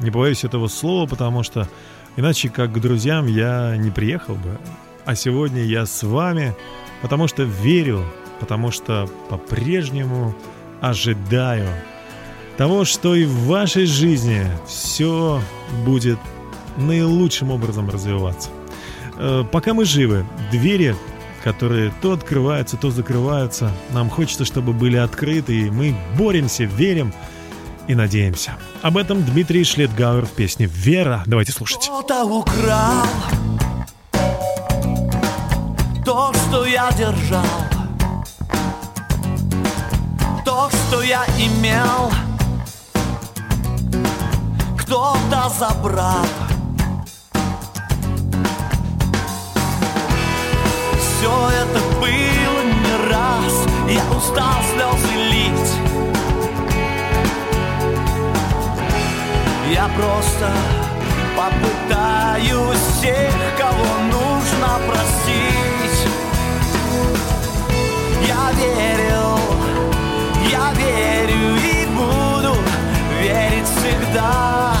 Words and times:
Не 0.00 0.10
боюсь 0.10 0.44
этого 0.44 0.68
слова, 0.68 1.06
потому 1.06 1.42
что 1.42 1.68
иначе 2.16 2.48
как 2.48 2.72
к 2.72 2.78
друзьям 2.78 3.26
я 3.26 3.76
не 3.76 3.90
приехал 3.90 4.34
бы. 4.34 4.58
А 5.04 5.14
сегодня 5.14 5.62
я 5.62 5.86
с 5.86 6.02
вами, 6.02 6.54
потому 7.02 7.28
что 7.28 7.42
верю, 7.42 8.04
потому 8.40 8.70
что 8.70 9.08
по-прежнему 9.28 10.34
ожидаю 10.80 11.68
того, 12.56 12.84
что 12.84 13.14
и 13.14 13.24
в 13.24 13.46
вашей 13.46 13.86
жизни 13.86 14.46
все 14.66 15.40
будет 15.84 16.18
наилучшим 16.76 17.50
образом 17.50 17.90
развиваться. 17.90 18.50
Э, 19.16 19.44
Пока 19.50 19.74
мы 19.74 19.84
живы, 19.84 20.24
двери, 20.50 20.94
которые 21.44 21.92
то 22.02 22.12
открываются, 22.12 22.76
то 22.76 22.90
закрываются, 22.90 23.72
нам 23.90 24.10
хочется, 24.10 24.44
чтобы 24.44 24.72
были 24.72 24.96
открыты, 24.96 25.58
и 25.58 25.70
мы 25.70 25.94
боремся, 26.16 26.64
верим 26.64 27.12
и 27.90 27.94
надеемся. 27.94 28.52
Об 28.82 28.96
этом 28.96 29.24
Дмитрий 29.24 29.64
Шлетгауэр 29.64 30.24
в 30.24 30.30
песне 30.30 30.66
«Вера». 30.66 31.24
Давайте 31.26 31.50
слушать. 31.50 31.80
Кто-то 31.82 32.24
украл 32.24 33.06
то, 36.04 36.32
что 36.32 36.64
я 36.66 36.90
держал, 36.92 37.44
то, 40.44 40.70
что 40.70 41.02
я 41.02 41.24
имел, 41.36 42.12
кто-то 44.78 45.50
забрал. 45.58 46.26
Все 50.96 51.50
это 51.62 51.80
было 52.00 52.62
не 52.62 53.10
раз, 53.10 53.66
я 53.88 54.16
устал 54.16 54.62
слезы 54.72 55.14
лить. 55.30 55.79
Я 59.72 59.88
просто 59.96 60.50
попытаюсь 61.36 62.76
всех, 62.98 63.32
кого 63.56 63.86
нужно 64.10 64.80
простить. 64.88 66.08
Я 68.26 68.50
верил, 68.58 69.38
я 70.50 70.72
верю 70.72 71.56
и 71.56 71.86
буду 71.86 72.56
верить 73.20 73.68
всегда. 73.68 74.74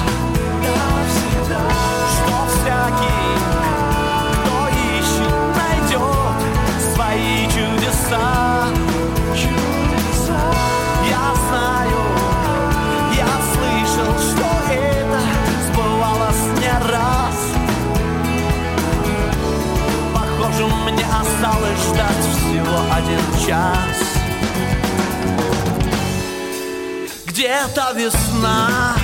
Где-то 27.62 27.92
весна 27.92 28.94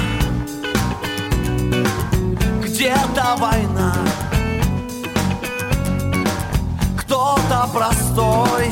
Где-то 2.62 3.36
война 3.36 3.94
Кто-то 6.96 7.68
простой 7.74 8.70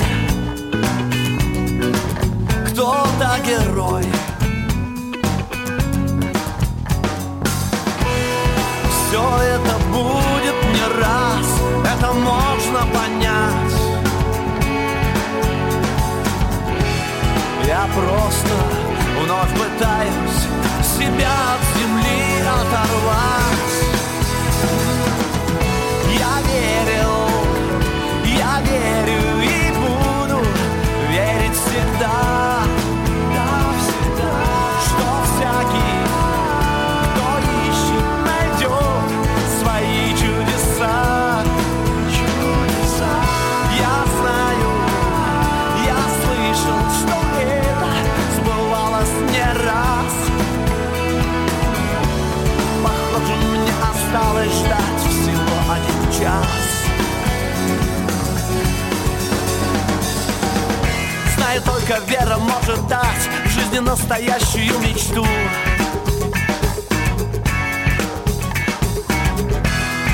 Кто-то 2.69 3.39
герой 3.45 4.07
Все 8.89 9.39
это 9.39 9.79
будет 9.93 10.57
не 10.73 10.99
раз, 10.99 11.47
это 11.85 12.13
можно 12.15 12.87
понять. 12.91 13.75
Я 17.67 17.87
просто 17.95 18.64
вновь 19.25 19.51
пытаюсь 19.53 20.41
себя 20.83 21.33
от 21.55 21.79
земли 21.79 22.23
оторвать. 22.61 23.75
Я 26.19 26.35
верил, 26.49 27.04
Знаю, 61.55 61.63
только 61.63 62.01
вера 62.07 62.37
может 62.39 62.87
дать 62.89 63.29
в 63.45 63.49
жизни 63.49 63.79
настоящую 63.79 64.77
мечту. 64.81 65.25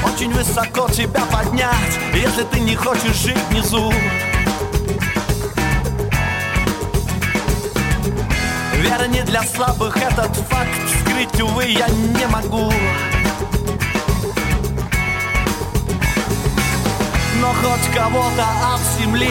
Очень 0.04 0.32
высоко 0.32 0.88
тебя 0.90 1.22
поднять, 1.32 1.98
если 2.14 2.42
ты 2.42 2.60
не 2.60 2.74
хочешь 2.74 3.16
жить 3.16 3.38
внизу. 3.48 3.90
Вера 8.74 9.06
не 9.06 9.22
для 9.22 9.42
слабых, 9.44 9.96
этот 9.96 10.36
факт 10.36 10.68
скрыть, 11.00 11.40
увы, 11.40 11.64
я 11.64 11.88
не 11.88 12.26
могу. 12.26 12.70
Хоть 17.54 17.94
кого-то 17.94 18.44
от 18.74 18.80
земли 18.98 19.28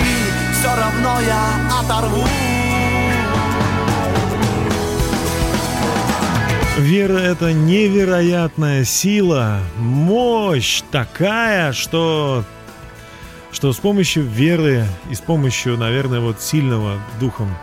все 0.52 0.76
равно 0.76 1.20
я 1.22 1.80
оторву. 1.80 2.28
Вера— 6.78 7.18
это 7.20 7.52
невероятная 7.52 8.86
сила, 8.86 9.60
мощь 9.78 10.82
такая, 10.92 11.74
что, 11.74 12.46
что 13.52 13.74
с 13.74 13.78
помощью 13.78 14.24
веры 14.24 14.86
и 15.10 15.16
с 15.16 15.20
помощью, 15.20 15.78
наверное, 15.78 16.22
вот 16.22 16.42
сильного 16.42 16.98
духом 17.20 17.54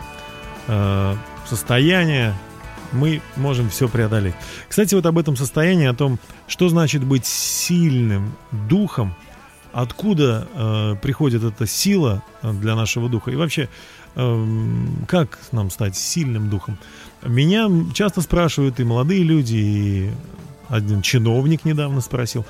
э, 0.67 1.15
состояния 1.47 2.35
мы 2.91 3.21
можем 3.35 3.69
все 3.69 3.87
преодолеть. 3.87 4.35
Кстати, 4.69 4.93
вот 4.93 5.05
об 5.05 5.17
этом 5.17 5.35
состоянии, 5.35 5.87
о 5.87 5.93
том, 5.93 6.19
что 6.47 6.69
значит 6.69 7.03
быть 7.03 7.25
сильным 7.25 8.33
духом, 8.51 9.15
откуда 9.73 10.47
э, 10.53 10.95
приходит 11.01 11.43
эта 11.43 11.65
сила 11.67 12.23
э, 12.41 12.51
для 12.53 12.75
нашего 12.75 13.09
духа 13.09 13.31
и 13.31 13.35
вообще 13.35 13.69
эм, 14.15 15.05
как 15.07 15.39
нам 15.51 15.69
стать 15.69 15.95
сильным 15.95 16.49
духом. 16.49 16.77
Меня 17.23 17.69
часто 17.93 18.21
спрашивают 18.21 18.79
и 18.79 18.83
молодые 18.83 19.23
люди, 19.23 19.55
и 19.55 20.11
один 20.69 21.01
чиновник 21.01 21.65
недавно 21.65 22.01
спросил. 22.01 22.45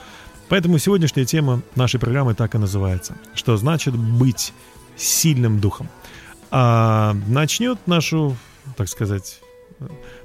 Поэтому 0.50 0.78
сегодняшняя 0.78 1.26
тема 1.26 1.62
нашей 1.76 2.00
программы 2.00 2.34
так 2.34 2.56
и 2.56 2.58
называется. 2.58 3.16
Что 3.34 3.58
значит 3.58 3.96
быть 3.96 4.54
сильным 4.96 5.60
духом? 5.60 5.90
А 6.52 7.16
начнет 7.28 7.86
нашу, 7.86 8.38
так 8.78 8.88
сказать, 8.88 9.42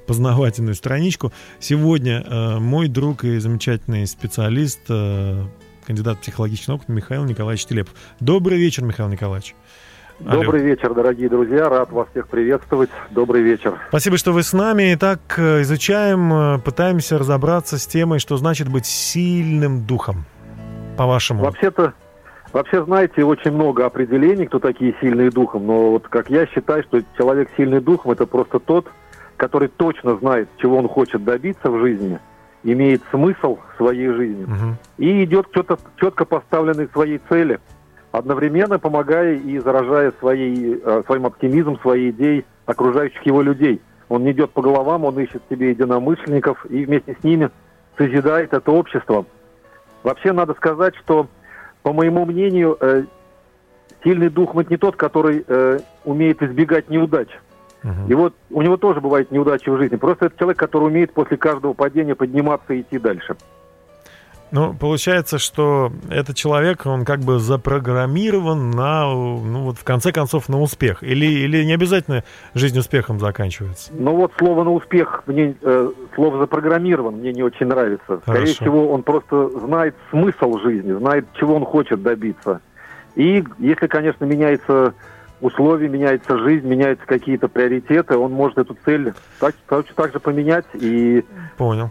познавательную 0.07 0.75
страничку. 0.75 1.33
Сегодня 1.61 2.23
э, 2.23 2.59
мой 2.59 2.89
друг 2.89 3.25
и 3.25 3.39
замечательный 3.39 4.07
специалист, 4.07 4.81
э, 4.89 5.45
кандидат 5.87 6.21
психологических 6.21 6.69
наук 6.69 6.83
Михаил 6.89 7.25
Николаевич 7.25 7.67
Телепов. 7.67 7.95
Добрый 8.21 8.59
вечер, 8.59 8.85
Михаил 8.85 9.09
Николаевич. 9.09 9.55
Алло. 10.27 10.45
Добрый 10.45 10.63
вечер, 10.63 10.95
дорогие 10.95 11.29
друзья. 11.29 11.69
Рад 11.69 11.91
вас 11.91 12.07
всех 12.11 12.29
приветствовать. 12.29 12.91
Добрый 13.11 13.43
вечер. 13.43 13.79
Спасибо, 13.89 14.17
что 14.17 14.33
вы 14.33 14.43
с 14.43 14.53
нами. 14.53 14.95
Итак, 14.95 15.21
э, 15.37 15.63
изучаем, 15.63 16.33
э, 16.33 16.59
пытаемся 16.59 17.19
разобраться 17.19 17.77
с 17.77 17.87
темой, 17.87 18.21
что 18.21 18.37
значит 18.37 18.69
быть 18.69 18.87
сильным 18.87 19.85
духом, 19.85 20.25
по-вашему. 20.97 21.43
Вообще-то, 21.43 21.95
вообще, 22.53 22.85
знаете, 22.85 23.25
очень 23.25 23.51
много 23.51 23.85
определений, 23.85 24.47
кто 24.47 24.61
такие 24.61 24.95
сильные 25.01 25.31
духом. 25.31 25.67
Но 25.67 25.91
вот 25.91 26.07
как 26.07 26.31
я 26.31 26.47
считаю, 26.47 26.85
что 26.85 27.01
человек 27.17 27.49
сильный 27.57 27.81
духом, 27.81 28.13
это 28.13 28.27
просто 28.27 28.61
тот, 28.61 28.87
который 29.37 29.69
точно 29.69 30.17
знает, 30.19 30.49
чего 30.59 30.77
он 30.77 30.89
хочет 30.89 31.25
добиться 31.25 31.69
в 31.69 31.81
жизни, 31.81 32.21
имеет 32.65 33.03
смысл 33.11 33.59
своей 33.77 34.09
жизни 34.09 34.45
Мгм. 34.45 34.77
и 34.99 35.25
идет 35.25 35.49
к 35.49 35.55
четко, 35.55 35.79
четко 35.97 36.25
поставленной 36.25 36.89
своей 36.93 37.21
цели, 37.29 37.59
одновременно 38.13 38.79
помогая 38.79 39.35
и 39.35 39.59
заражая 39.59 40.13
своей, 40.21 40.81
э, 40.85 41.03
своим 41.07 41.27
оптимизмом, 41.27 41.79
своей 41.81 42.11
идеей 42.11 42.45
окружающих 42.67 43.25
его 43.27 43.43
людей. 43.43 43.81
Он 44.09 44.25
не 44.25 44.33
идет 44.33 44.51
по 44.51 44.63
головам, 44.63 45.05
он 45.05 45.19
ищет 45.19 45.43
себе 45.51 45.71
единомышленников 45.71 46.65
и 46.67 46.85
вместе 46.85 47.17
с 47.19 47.25
ними 47.25 47.51
созидает 47.97 48.53
это 48.53 48.71
общество. 48.71 49.25
Вообще 50.03 50.33
надо 50.33 50.55
сказать, 50.55 50.95
что, 50.97 51.27
по 51.83 51.93
моему 51.93 52.25
мнению, 52.27 52.77
э, 52.81 53.05
сильный 54.05 54.29
дух 54.29 54.55
это 54.55 54.71
не 54.71 54.77
тот, 54.77 54.97
который 54.97 55.45
э, 55.47 55.79
умеет 56.05 56.43
избегать 56.43 56.91
неудач. 56.91 57.29
Мгм. 57.83 58.07
И 58.09 58.15
вот 58.15 58.35
у 58.51 58.63
него 58.63 58.77
тоже 58.77 59.01
бывают 59.01 59.31
неудачи 59.31 59.69
в 59.69 59.77
жизни. 59.77 59.97
Просто 59.97 60.27
это 60.27 60.39
человек, 60.39 60.59
который 60.59 60.85
умеет 60.85 61.13
после 61.13 61.37
каждого 61.37 61.73
падения 61.73 62.15
подниматься 62.15 62.75
и 62.75 62.81
идти 62.81 62.99
дальше. 62.99 63.37
Ну, 64.53 64.75
получается, 64.75 65.39
что 65.39 65.91
этот 66.11 66.37
человек, 66.37 66.85
он 66.85 67.07
как 67.07 67.21
бы 67.21 67.39
запрограммирован 67.39 68.71
на, 68.71 69.07
ну 69.07 69.63
вот 69.63 69.79
в 69.79 69.85
конце 69.85 70.13
концов, 70.13 70.51
на 70.51 70.61
успех. 70.61 71.03
Или, 71.03 71.25
или 71.25 71.65
не 71.65 71.73
обязательно 71.73 72.23
жизнь 72.55 72.79
успехом 72.79 73.19
заканчивается. 73.19 73.91
Ну 73.95 74.15
вот 74.15 74.33
слово 74.37 74.63
на 74.65 74.73
успех, 74.73 75.23
мне 75.27 75.57
э, 75.63 75.91
слово 76.15 76.39
запрограммирован, 76.39 77.15
мне 77.15 77.33
не 77.33 77.43
очень 77.43 77.65
нравится. 77.65 78.19
Скорее 78.25 78.41
Хорошо. 78.41 78.55
всего, 78.57 78.93
он 78.93 79.03
просто 79.03 79.49
знает 79.59 79.95
смысл 80.11 80.59
жизни, 80.59 80.93
знает, 80.93 81.25
чего 81.33 81.55
он 81.55 81.65
хочет 81.65 82.03
добиться. 82.03 82.61
И 83.15 83.43
если, 83.59 83.87
конечно, 83.87 84.27
меняется 84.27 84.93
условия, 85.43 85.89
меняется 85.89 86.39
жизнь, 86.39 86.67
меняются 86.67 87.05
какие-то 87.07 87.49
приоритеты, 87.49 88.17
он 88.17 88.33
может 88.33 88.57
эту 88.59 88.77
цель 88.85 89.13
так, 89.39 89.55
так 89.67 90.13
же 90.13 90.21
поменять 90.21 90.65
и 90.75 91.25
Понял. 91.59 91.91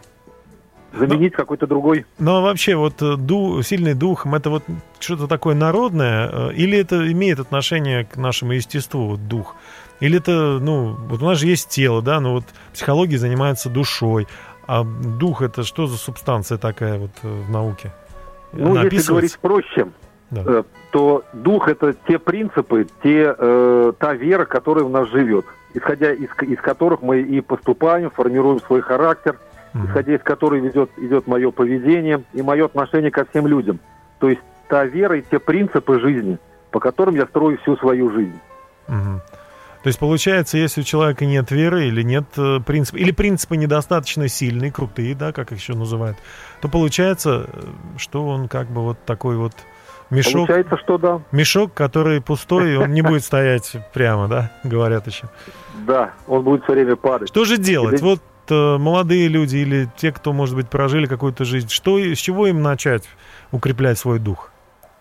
заменить 0.93 1.33
какой-то 1.33 1.67
другой. 1.67 2.05
Но 2.17 2.41
вообще 2.41 2.75
вот 2.75 3.01
э, 3.01 3.15
ду, 3.17 3.61
сильный 3.61 3.93
духом, 3.93 4.35
это 4.35 4.49
вот 4.49 4.63
что-то 4.99 5.27
такое 5.27 5.53
народное, 5.53 6.29
э, 6.31 6.53
или 6.53 6.77
это 6.79 7.11
имеет 7.11 7.39
отношение 7.39 8.05
к 8.05 8.17
нашему 8.17 8.53
естеству, 8.53 9.09
вот 9.09 9.27
дух? 9.27 9.55
Или 9.99 10.17
это, 10.17 10.57
ну, 10.59 10.95
вот 10.95 11.21
у 11.21 11.25
нас 11.25 11.37
же 11.37 11.45
есть 11.45 11.69
тело, 11.69 12.01
да, 12.01 12.19
но 12.19 12.33
вот 12.33 12.45
психология 12.73 13.17
занимается 13.19 13.69
душой, 13.69 14.27
а 14.65 14.83
дух 14.83 15.41
это 15.41 15.63
что 15.63 15.85
за 15.87 15.97
субстанция 15.97 16.57
такая 16.57 16.97
вот 16.97 17.11
э, 17.23 17.27
в 17.27 17.51
науке? 17.51 17.91
Ну, 18.53 18.71
Она 18.71 18.83
если 18.83 19.07
говорить 19.09 19.37
проще, 19.39 19.87
Да. 20.29 20.63
Э, 20.91 20.93
то 20.93 21.23
дух 21.33 21.67
это 21.67 21.93
те 22.07 22.19
принципы, 22.19 22.87
те, 23.03 23.35
э, 23.37 23.93
та 23.97 24.13
вера, 24.13 24.45
которая 24.45 24.83
в 24.83 24.89
нас 24.89 25.09
живет, 25.09 25.45
исходя 25.73 26.11
из, 26.11 26.29
из 26.41 26.59
которых 26.59 27.01
мы 27.01 27.21
и 27.21 27.41
поступаем, 27.41 28.09
формируем 28.11 28.59
свой 28.61 28.81
характер, 28.81 29.37
Мгм. 29.73 29.87
исходя 29.87 30.15
из 30.15 30.21
которой 30.21 30.59
ведет, 30.59 30.89
идет 30.97 31.27
мое 31.27 31.51
поведение 31.51 32.23
и 32.33 32.41
мое 32.41 32.65
отношение 32.65 33.09
ко 33.09 33.25
всем 33.25 33.47
людям. 33.47 33.79
То 34.19 34.29
есть 34.29 34.41
та 34.67 34.83
вера 34.85 35.17
и 35.17 35.21
те 35.21 35.39
принципы 35.39 35.99
жизни, 35.99 36.37
по 36.71 36.79
которым 36.79 37.15
я 37.15 37.25
строю 37.25 37.57
всю 37.59 37.77
свою 37.77 38.11
жизнь. 38.11 38.39
Мгм. 38.87 39.21
То 39.83 39.87
есть 39.87 39.97
получается, 39.97 40.57
если 40.57 40.81
у 40.81 40.83
человека 40.83 41.25
нет 41.25 41.49
веры 41.49 41.87
или 41.87 42.03
нет 42.03 42.25
э, 42.37 42.59
принципа, 42.59 42.97
или 42.97 43.11
принципы 43.11 43.57
недостаточно 43.57 44.27
сильные, 44.27 44.71
крутые, 44.71 45.15
да, 45.15 45.31
как 45.31 45.51
их 45.51 45.57
еще 45.57 45.73
называют, 45.73 46.17
то 46.61 46.67
получается, 46.69 47.47
э, 47.51 47.61
что 47.97 48.27
он 48.27 48.47
как 48.47 48.67
бы 48.67 48.81
вот 48.81 48.97
такой 49.05 49.37
вот 49.37 49.53
мешок, 50.11 50.47
Получается, 50.47 50.77
что 50.77 50.97
да. 50.97 51.21
мешок, 51.31 51.73
который 51.73 52.21
пустой, 52.21 52.77
он 52.77 52.93
не 52.93 53.01
будет 53.01 53.23
стоять 53.23 53.75
прямо, 53.93 54.27
да, 54.27 54.51
говорят 54.63 55.07
еще. 55.07 55.27
Да, 55.87 56.11
он 56.27 56.43
будет 56.43 56.63
все 56.63 56.73
время 56.73 56.95
падать. 56.95 57.29
Что 57.29 57.45
же 57.45 57.57
делать? 57.57 57.93
Или- 57.93 58.01
Вот 58.03 58.21
э, 58.49 58.77
молодые 58.77 59.27
люди 59.27 59.57
или 59.57 59.89
те, 59.97 60.11
кто, 60.11 60.33
может 60.33 60.55
быть, 60.55 60.69
прожили 60.69 61.05
какую-то 61.07 61.45
жизнь, 61.45 61.69
что, 61.69 61.97
с 61.97 62.17
чего 62.17 62.47
им 62.47 62.61
начать 62.61 63.09
укреплять 63.51 63.97
свой 63.97 64.19
дух? 64.19 64.51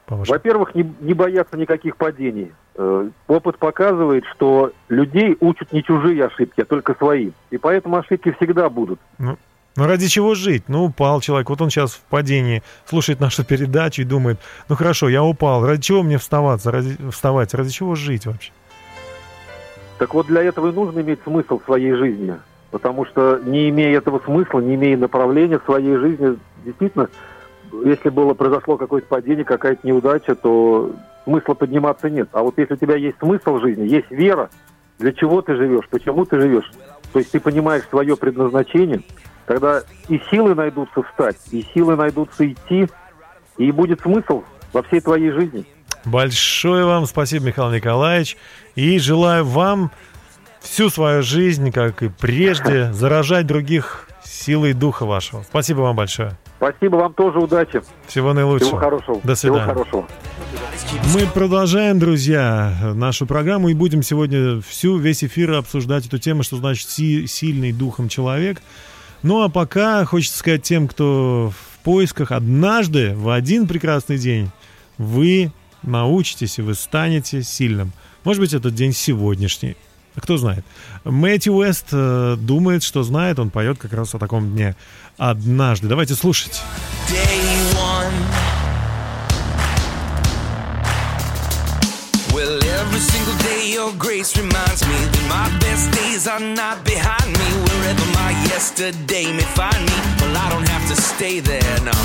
Во-первых, 0.08 0.74
не, 0.74 0.92
не 1.00 1.14
бояться 1.14 1.56
никаких 1.56 1.96
падений. 1.96 2.52
Э, 2.74 3.08
Опыт 3.28 3.58
показывает, 3.58 4.24
что 4.34 4.72
людей 4.88 5.36
учат 5.40 5.72
не 5.72 5.84
чужие 5.84 6.24
ошибки, 6.24 6.60
а 6.62 6.64
только 6.64 6.94
свои. 6.94 7.30
И 7.50 7.58
поэтому 7.58 7.96
ошибки 7.96 8.32
всегда 8.32 8.68
будут. 8.70 8.98
Ну 9.18 9.36
ради 9.76 10.08
чего 10.08 10.34
жить? 10.34 10.64
Ну 10.68 10.84
упал 10.84 11.20
человек, 11.20 11.50
вот 11.50 11.60
он 11.60 11.70
сейчас 11.70 11.92
в 11.92 12.00
падении, 12.00 12.62
слушает 12.86 13.20
нашу 13.20 13.44
передачу 13.44 14.02
и 14.02 14.04
думает, 14.04 14.38
ну 14.68 14.76
хорошо, 14.76 15.08
я 15.08 15.22
упал, 15.22 15.66
ради 15.66 15.82
чего 15.82 16.02
мне 16.02 16.18
вставаться, 16.18 16.70
ради, 16.70 16.96
вставать, 17.10 17.54
ради 17.54 17.70
чего 17.70 17.94
жить 17.94 18.26
вообще? 18.26 18.52
Так 19.98 20.14
вот, 20.14 20.28
для 20.28 20.42
этого 20.42 20.68
и 20.68 20.72
нужно 20.72 21.00
иметь 21.00 21.22
смысл 21.24 21.60
в 21.60 21.64
своей 21.64 21.92
жизни. 21.92 22.34
Потому 22.70 23.04
что 23.04 23.38
не 23.44 23.68
имея 23.68 23.98
этого 23.98 24.20
смысла, 24.24 24.60
не 24.60 24.76
имея 24.76 24.96
направления 24.96 25.58
в 25.58 25.64
своей 25.64 25.96
жизни, 25.96 26.38
действительно, 26.64 27.08
если 27.84 28.08
было 28.08 28.32
произошло 28.32 28.76
какое-то 28.76 29.08
падение, 29.08 29.44
какая-то 29.44 29.86
неудача, 29.86 30.34
то 30.34 30.92
смысла 31.24 31.54
подниматься 31.54 32.08
нет. 32.08 32.28
А 32.32 32.42
вот 32.42 32.56
если 32.58 32.74
у 32.74 32.76
тебя 32.76 32.96
есть 32.96 33.18
смысл 33.18 33.56
в 33.56 33.60
жизни, 33.60 33.88
есть 33.88 34.10
вера, 34.10 34.50
для 34.98 35.12
чего 35.12 35.42
ты 35.42 35.54
живешь, 35.56 35.88
почему 35.90 36.24
ты 36.24 36.40
живешь, 36.40 36.70
то 37.12 37.18
есть 37.18 37.32
ты 37.32 37.40
понимаешь 37.40 37.84
свое 37.90 38.16
предназначение, 38.16 39.02
тогда 39.50 39.82
и 40.06 40.20
силы 40.30 40.54
найдутся 40.54 41.02
встать, 41.02 41.36
и 41.50 41.66
силы 41.74 41.96
найдутся 41.96 42.46
идти, 42.46 42.86
и 43.58 43.72
будет 43.72 44.00
смысл 44.00 44.44
во 44.72 44.84
всей 44.84 45.00
твоей 45.00 45.32
жизни. 45.32 45.64
Большое 46.04 46.84
вам 46.86 47.04
спасибо, 47.06 47.46
Михаил 47.46 47.72
Николаевич, 47.72 48.36
и 48.76 48.96
желаю 49.00 49.44
вам 49.44 49.90
всю 50.60 50.88
свою 50.88 51.24
жизнь, 51.24 51.72
как 51.72 52.00
и 52.04 52.08
прежде, 52.08 52.92
заражать 52.92 53.48
других 53.48 54.06
силой 54.22 54.72
духа 54.72 55.04
вашего. 55.04 55.42
Спасибо 55.42 55.80
вам 55.80 55.96
большое. 55.96 56.38
Спасибо 56.58 56.96
вам 56.96 57.14
тоже, 57.14 57.40
удачи. 57.40 57.82
Всего 58.06 58.32
наилучшего. 58.32 58.68
Всего 58.68 58.78
хорошего. 58.78 59.20
До 59.24 59.34
Всего 59.34 59.56
свидания. 59.56 59.74
хорошего. 59.74 60.06
Мы 61.12 61.26
продолжаем, 61.26 61.98
друзья, 61.98 62.92
нашу 62.94 63.26
программу 63.26 63.68
и 63.70 63.74
будем 63.74 64.04
сегодня 64.04 64.60
всю, 64.60 64.96
весь 64.96 65.24
эфир 65.24 65.54
обсуждать 65.54 66.06
эту 66.06 66.18
тему, 66.18 66.44
что 66.44 66.56
значит 66.56 66.88
си- 66.88 67.26
сильный 67.26 67.72
духом 67.72 68.08
человек. 68.08 68.62
Ну 69.22 69.42
а 69.42 69.48
пока 69.48 70.04
хочется 70.04 70.38
сказать 70.38 70.62
тем, 70.62 70.88
кто 70.88 71.52
в 71.52 71.78
поисках, 71.84 72.32
однажды, 72.32 73.14
в 73.14 73.28
один 73.30 73.66
прекрасный 73.66 74.18
день, 74.18 74.50
вы 74.98 75.52
научитесь 75.82 76.58
и 76.58 76.62
вы 76.62 76.74
станете 76.74 77.42
сильным. 77.42 77.92
Может 78.24 78.40
быть, 78.40 78.54
этот 78.54 78.74
день 78.74 78.92
сегодняшний. 78.92 79.76
Кто 80.16 80.36
знает. 80.36 80.64
Мэтью 81.04 81.54
Уэст 81.54 81.86
э, 81.92 82.36
думает, 82.38 82.82
что 82.82 83.02
знает, 83.02 83.38
он 83.38 83.50
поет 83.50 83.78
как 83.78 83.92
раз 83.92 84.14
о 84.14 84.18
таком 84.18 84.50
дне. 84.52 84.76
Однажды. 85.16 85.86
Давайте 85.86 86.14
слушать. 86.14 86.62
Your 93.90 93.98
grace 93.98 94.36
reminds 94.36 94.86
me 94.86 94.94
that 94.94 95.26
my 95.26 95.48
best 95.58 95.90
days 95.90 96.28
are 96.28 96.40
not 96.40 96.84
behind 96.84 97.30
me. 97.32 97.48
Wherever 97.66 98.06
my 98.14 98.30
yesterday 98.46 99.26
may 99.32 99.48
find 99.58 99.80
me, 99.82 99.96
well, 100.20 100.36
I 100.36 100.46
don't 100.50 100.68
have 100.68 100.86
to 100.90 100.96
stay 100.96 101.40
there, 101.40 101.76
no. 101.82 101.96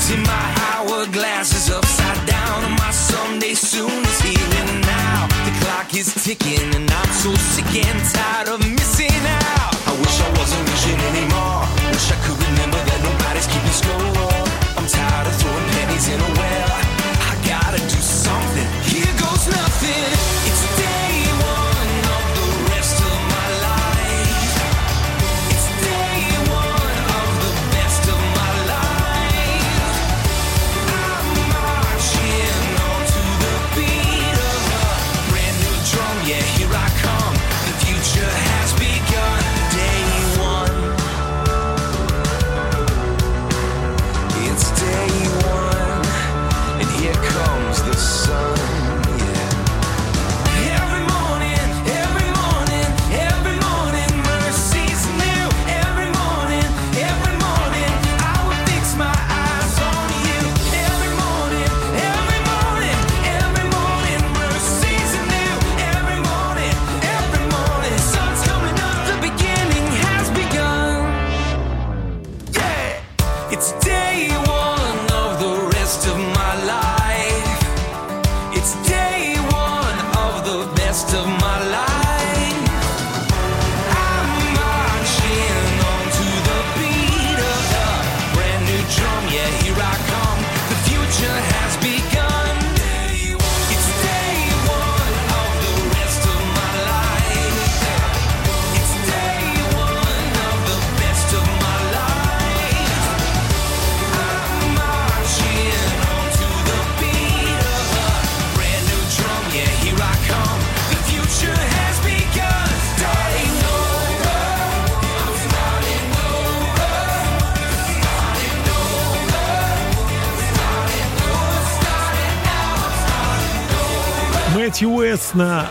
See, 0.00 0.16
my 0.16 0.46
hourglass 0.72 1.52
is 1.52 1.68
upside 1.70 2.20
down, 2.26 2.64
and 2.64 2.76
my 2.78 2.90
someday 2.92 3.54
soon 3.54 3.90
is 3.92 4.20
here 4.20 4.52
and 4.62 4.80
now. 4.86 5.28
The 5.44 5.52
clock 5.64 5.92
is 5.94 6.08
ticking, 6.24 6.70
and 6.72 6.88
I'm 6.88 7.12
so 7.12 7.34
sick 7.52 7.68
and 7.76 8.00
tired 8.14 8.48
of 8.48 8.60
missing 8.60 9.20
out. 9.44 9.76
I 9.90 9.92
wish 10.00 10.16
I 10.22 10.28
wasn't 10.38 10.64
wishing 10.70 11.00
anymore. 11.12 11.60
Wish 11.92 12.08
I 12.14 12.16
could 12.24 12.38
remember 12.40 12.80
that 12.80 13.00
nobody's 13.04 13.48
keeping 13.52 13.76
score. 13.76 14.44
I'm 14.78 14.86
tired 14.86 15.26
of 15.26 15.34
throwing 15.40 15.65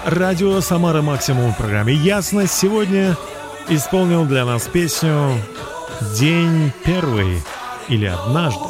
радио 0.05 0.61
Самара 0.61 1.01
Максимум 1.01 1.51
в 1.51 1.57
программе 1.57 1.93
«Ясность» 1.93 2.53
сегодня 2.53 3.17
исполнил 3.69 4.25
для 4.25 4.45
нас 4.45 4.67
песню 4.67 5.31
«День 6.17 6.71
первый» 6.83 7.41
или 7.89 8.05
«Однажды». 8.05 8.63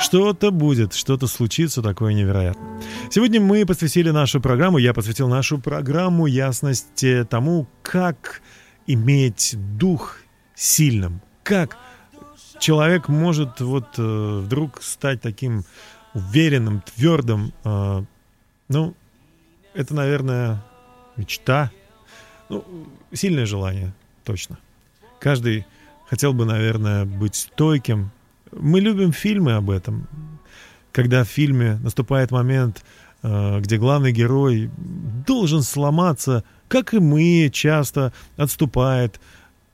Что-то 0.00 0.50
будет, 0.50 0.92
что-то 0.92 1.26
случится 1.26 1.80
такое 1.82 2.12
невероятное. 2.12 2.82
Сегодня 3.10 3.40
мы 3.40 3.64
посвятили 3.64 4.10
нашу 4.10 4.40
программу, 4.42 4.76
я 4.76 4.92
посвятил 4.92 5.28
нашу 5.28 5.58
программу 5.58 6.26
ясности 6.26 7.26
тому, 7.28 7.66
как 7.82 8.42
иметь 8.86 9.54
дух 9.78 10.18
сильным, 10.54 11.22
как 11.42 11.78
человек 12.60 13.08
может 13.08 13.60
вот 13.60 13.86
э, 13.96 14.40
вдруг 14.44 14.82
стать 14.82 15.22
таким 15.22 15.64
уверенным, 16.12 16.82
твердым. 16.82 17.54
э, 17.64 18.04
ну, 18.68 18.94
это, 19.76 19.94
наверное, 19.94 20.64
мечта. 21.16 21.70
Ну, 22.48 22.64
сильное 23.12 23.46
желание, 23.46 23.92
точно. 24.24 24.58
Каждый 25.20 25.66
хотел 26.08 26.32
бы, 26.32 26.44
наверное, 26.44 27.04
быть 27.04 27.34
стойким. 27.34 28.10
Мы 28.52 28.80
любим 28.80 29.12
фильмы 29.12 29.52
об 29.52 29.70
этом. 29.70 30.08
Когда 30.92 31.24
в 31.24 31.28
фильме 31.28 31.78
наступает 31.82 32.30
момент, 32.30 32.84
э, 33.22 33.60
где 33.60 33.76
главный 33.76 34.12
герой 34.12 34.70
должен 35.26 35.62
сломаться, 35.62 36.44
как 36.68 36.94
и 36.94 36.98
мы, 36.98 37.50
часто 37.52 38.12
отступает. 38.36 39.20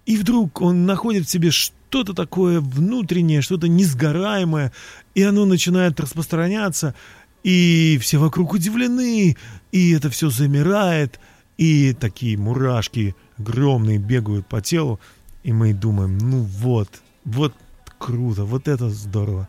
И 0.05 0.17
вдруг 0.17 0.61
он 0.61 0.85
находит 0.85 1.27
в 1.27 1.31
себе 1.31 1.53
что-то 1.53 2.13
такое 2.13 2.61
внутреннее, 2.61 3.41
что-то 3.41 3.69
несгораемое, 3.69 4.73
и 5.15 5.23
оно 5.23 5.45
начинает 5.45 6.01
распространяться, 6.01 6.95
и 7.43 7.99
все 8.01 8.19
вокруг 8.19 8.53
удивлены, 8.53 9.37
и 9.73 9.91
это 9.93 10.11
все 10.11 10.31
замирает, 10.31 11.21
и 11.59 11.93
такие 11.93 12.39
мурашки 12.39 13.15
огромные 13.39 13.99
бегают 13.99 14.47
по 14.47 14.61
телу, 14.61 15.01
и 15.43 15.53
мы 15.53 15.75
думаем, 15.75 16.19
ну 16.19 16.43
вот, 16.43 16.89
вот 17.25 17.55
круто, 17.99 18.45
вот 18.45 18.69
это 18.69 18.91
здорово. 18.91 19.49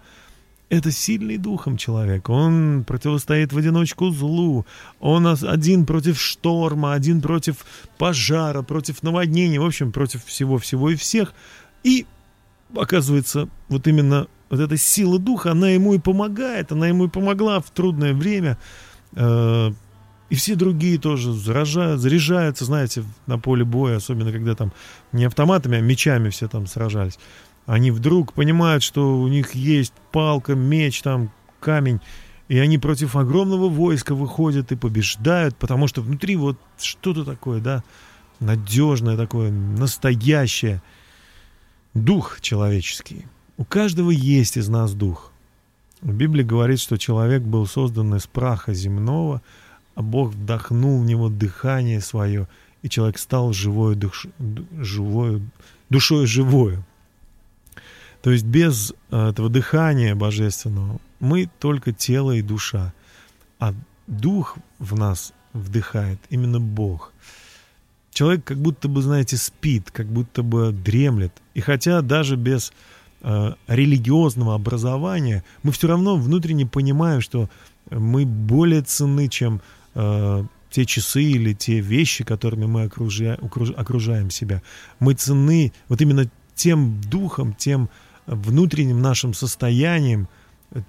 Это 0.70 0.90
сильный 0.92 1.38
духом 1.38 1.78
человек. 1.78 2.30
Он 2.30 2.84
противостоит 2.84 3.54
в 3.54 3.58
одиночку 3.58 4.10
злу. 4.10 4.66
Он 5.00 5.28
один 5.28 5.86
против 5.86 6.20
шторма, 6.20 6.94
один 6.94 7.22
против 7.22 7.58
пожара, 8.00 8.64
против 8.64 9.04
наводнения, 9.04 9.60
в 9.60 9.66
общем, 9.66 9.92
против 9.92 10.26
всего-всего 10.26 10.90
и 10.90 10.96
всех. 10.96 11.36
И 11.84 12.08
оказывается, 12.76 13.50
вот 13.70 13.88
именно 13.88 14.28
вот 14.54 14.62
эта 14.62 14.78
сила 14.78 15.18
духа, 15.18 15.52
она 15.52 15.70
ему 15.70 15.96
и 15.96 16.00
помогает, 16.00 16.72
она 16.72 16.88
ему 16.88 17.06
и 17.06 17.10
помогла 17.10 17.60
в 17.60 17.72
трудное 17.72 18.14
время. 18.14 18.60
Э, 19.16 19.72
И 20.30 20.36
все 20.36 20.56
другие 20.56 21.00
тоже 21.00 21.34
заражают, 21.34 22.00
заряжаются, 22.02 22.66
знаете, 22.66 23.04
на 23.26 23.40
поле 23.40 23.64
боя, 23.64 23.98
особенно 23.98 24.32
когда 24.32 24.54
там 24.54 24.72
не 25.12 25.26
автоматами, 25.26 25.78
а 25.78 25.82
мечами 25.82 26.30
все 26.30 26.48
там 26.48 26.68
сражались. 26.68 27.18
Они 27.66 27.90
вдруг 27.90 28.34
понимают, 28.34 28.84
что 28.84 29.18
у 29.20 29.28
них 29.28 29.56
есть 29.56 29.94
палка, 30.12 30.54
меч, 30.54 31.02
там, 31.02 31.32
камень, 31.60 32.00
и 32.48 32.60
они 32.60 32.78
против 32.78 33.16
огромного 33.16 33.70
войска 33.70 34.14
выходят 34.14 34.72
и 34.72 34.76
побеждают, 34.76 35.56
потому 35.56 35.88
что 35.88 36.02
внутри 36.02 36.36
вот 36.36 36.60
что-то 36.78 37.26
такое, 37.26 37.60
да, 37.60 37.84
надежное 38.40 39.18
такое, 39.18 39.52
настоящее. 39.52 40.84
Дух 41.96 42.40
человеческий. 42.42 43.26
У 43.58 43.66
каждого 43.66 44.12
есть 44.12 44.58
из 44.58 44.68
нас 44.70 44.94
дух. 44.94 45.32
В 46.02 46.14
Библии 46.14 46.44
говорит, 46.44 46.80
что 46.80 46.98
человек 46.98 47.44
был 47.44 47.66
создан 47.68 48.16
из 48.16 48.28
праха 48.28 48.74
земного, 48.74 49.42
а 49.96 50.02
Бог 50.02 50.32
вдохнул 50.32 51.00
в 51.00 51.06
него 51.06 51.30
дыхание 51.30 52.02
свое, 52.02 52.48
и 52.82 52.90
человек 52.90 53.18
стал 53.18 53.54
живою, 53.54 53.96
душ, 53.96 54.28
ду- 54.40 54.66
живою 54.80 55.42
душой 55.94 56.26
живою. 56.26 56.84
То 58.22 58.32
есть 58.32 58.46
без 58.46 58.94
э, 59.12 59.30
этого 59.30 59.50
дыхания 59.50 60.16
божественного 60.16 61.00
мы 61.20 61.50
только 61.60 61.92
тело 61.92 62.32
и 62.32 62.42
душа, 62.42 62.94
а 63.60 63.74
дух 64.08 64.58
в 64.80 64.98
нас 64.98 65.34
вдыхает 65.54 66.20
именно 66.30 66.60
Бог. 66.60 67.14
Человек 68.12 68.44
как 68.44 68.58
будто 68.58 68.88
бы, 68.88 69.02
знаете, 69.02 69.38
спит, 69.38 69.92
как 69.92 70.08
будто 70.08 70.44
бы 70.44 70.72
дремлет. 70.72 71.34
И 71.54 71.62
хотя 71.62 72.02
даже 72.02 72.36
без 72.36 72.74
э, 73.24 73.53
религиозного 73.68 74.56
образования 74.56 75.44
мы 75.63 75.72
все 75.72 75.88
равно 75.88 76.15
внутренне 76.15 76.65
понимаем, 76.65 77.22
что 77.22 77.50
мы 77.89 78.25
более 78.25 78.82
ценны, 78.82 79.27
чем 79.27 79.62
э, 79.96 80.44
те 80.70 80.86
часы 80.86 81.24
или 81.24 81.53
те 81.53 81.80
вещи, 81.80 82.24
которыми 82.24 82.65
мы 82.65 82.86
окружа- 82.86 83.39
окруж- 83.39 83.74
окружаем 83.74 84.30
себя. 84.30 84.62
Мы 85.00 85.13
ценны 85.13 85.72
вот 85.88 86.01
именно 86.01 86.30
тем 86.56 87.01
духом, 87.01 87.53
тем 87.53 87.89
внутренним 88.25 89.01
нашим 89.01 89.34
состоянием, 89.34 90.27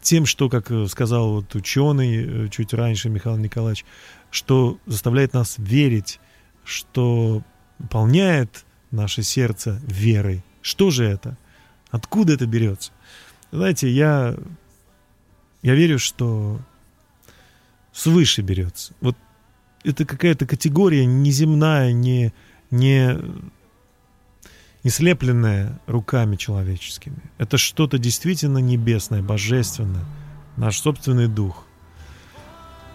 тем, 0.00 0.24
что, 0.24 0.48
как 0.48 0.70
э, 0.70 0.86
сказал 0.88 1.34
вот 1.34 1.54
ученый 1.54 2.46
э, 2.46 2.48
чуть 2.48 2.72
раньше 2.72 3.10
Михаил 3.10 3.36
Николаевич, 3.36 3.84
что 4.30 4.78
заставляет 4.86 5.34
нас 5.34 5.56
верить, 5.58 6.20
что 6.64 7.42
наполняет 7.78 8.64
наше 8.90 9.22
сердце 9.22 9.80
верой. 9.86 10.42
Что 10.62 10.90
же 10.90 11.04
это? 11.04 11.36
Откуда 11.94 12.32
это 12.32 12.44
берется? 12.44 12.90
Знаете, 13.52 13.88
я, 13.88 14.34
я 15.62 15.74
верю, 15.76 16.00
что 16.00 16.58
свыше 17.92 18.42
берется. 18.42 18.94
Вот 19.00 19.16
это 19.84 20.04
какая-то 20.04 20.44
категория 20.44 21.06
неземная, 21.06 21.92
не, 21.92 22.34
не, 22.72 23.16
не 24.82 24.90
слепленная 24.90 25.80
руками 25.86 26.34
человеческими. 26.34 27.18
Это 27.38 27.58
что-то 27.58 27.96
действительно 27.96 28.58
небесное, 28.58 29.22
божественное, 29.22 30.04
наш 30.56 30.80
собственный 30.80 31.28
дух. 31.28 31.64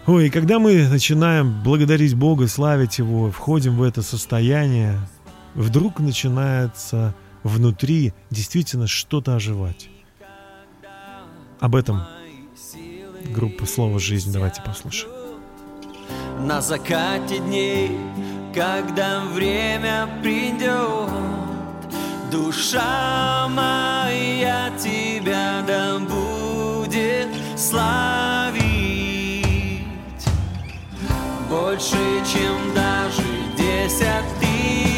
Ой, 0.04 0.26
и 0.26 0.30
когда 0.30 0.58
мы 0.58 0.86
начинаем 0.88 1.62
благодарить 1.62 2.14
Бога, 2.14 2.48
славить 2.48 2.98
Его, 2.98 3.30
входим 3.30 3.78
в 3.78 3.82
это 3.82 4.02
состояние, 4.02 5.00
вдруг 5.54 6.00
начинается 6.00 7.14
внутри 7.42 8.12
действительно 8.30 8.86
что-то 8.86 9.34
оживать. 9.34 9.88
Об 11.60 11.76
этом 11.76 12.02
группа 13.34 13.66
«Слово 13.66 13.98
жизнь» 13.98 14.32
давайте 14.32 14.62
послушаем. 14.62 15.12
На 16.40 16.60
закате 16.60 17.38
дней, 17.38 17.98
когда 18.54 19.24
время 19.26 20.08
придет, 20.22 21.10
Душа 22.30 23.48
моя 23.48 24.70
тебя 24.78 25.64
да 25.66 25.98
будет 25.98 27.28
славить 27.58 28.70
Больше, 31.48 31.96
чем 32.32 32.74
даже 32.74 33.22
десять 33.56 34.38
тысяч 34.38 34.89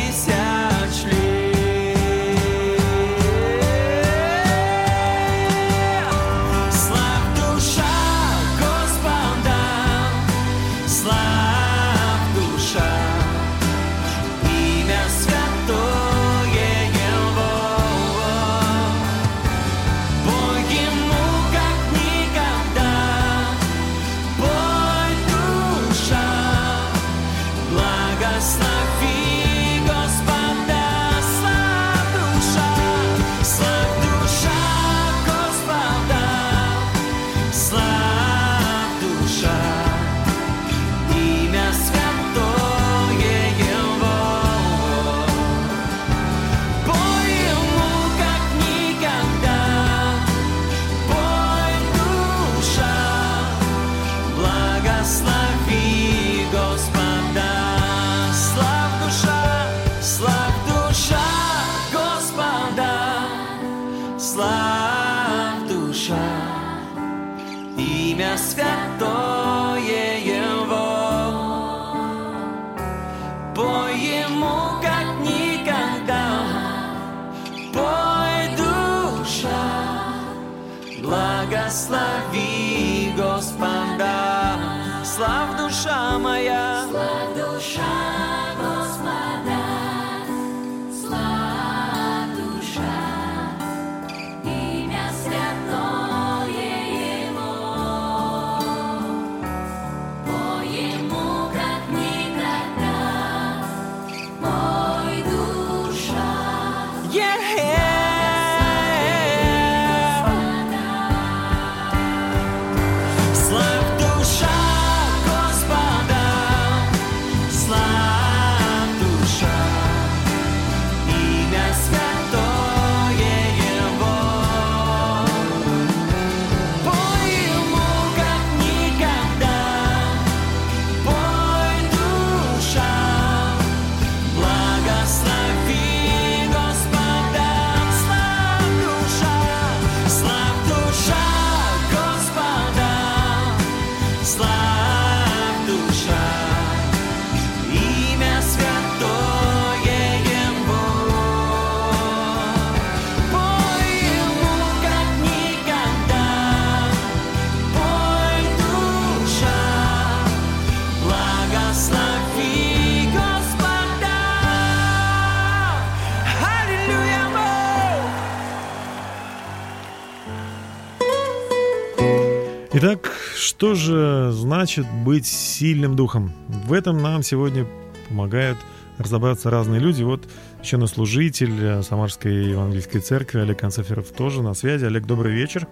что 173.62 173.76
же 173.76 174.32
значит 174.32 174.86
быть 175.04 175.25
сильным 175.25 175.94
духом? 175.94 176.32
В 176.48 176.72
этом 176.72 177.00
нам 177.00 177.22
сегодня 177.22 177.64
помогают 178.08 178.58
разобраться 178.98 179.50
разные 179.50 179.80
люди. 179.80 180.02
Вот 180.02 180.22
еще 180.60 180.84
служитель 180.88 181.64
э, 181.64 181.82
Самарской 181.82 182.32
Евангельской 182.32 183.00
Церкви 183.00 183.38
Олег 183.38 183.60
Концеферов 183.60 184.10
тоже 184.10 184.42
на 184.42 184.54
связи. 184.54 184.84
Олег, 184.86 185.06
добрый 185.06 185.32
вечер. 185.32 185.68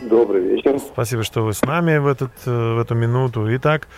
Добрый 0.00 0.40
вечер. 0.40 0.78
Спасибо, 0.78 1.24
что 1.24 1.42
вы 1.42 1.52
с 1.52 1.62
нами 1.62 1.98
в, 1.98 2.06
этот, 2.06 2.30
э, 2.46 2.74
в 2.76 2.78
эту 2.78 2.94
минуту. 2.94 3.44
Итак, 3.56 3.88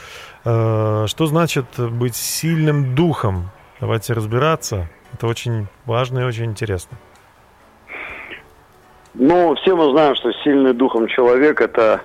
э, 0.46 1.04
что 1.06 1.26
значит 1.26 1.66
быть 1.78 2.16
сильным 2.16 2.94
духом? 2.94 3.50
Давайте 3.78 4.14
разбираться. 4.14 4.88
Это 5.12 5.26
очень 5.26 5.66
важно 5.84 6.20
и 6.20 6.24
очень 6.24 6.46
интересно. 6.46 6.96
Ну, 9.12 9.54
все 9.56 9.76
мы 9.76 9.90
знаем, 9.90 10.14
что 10.14 10.32
сильный 10.44 10.72
духом 10.72 11.08
человек– 11.08 11.60
это 11.60 12.00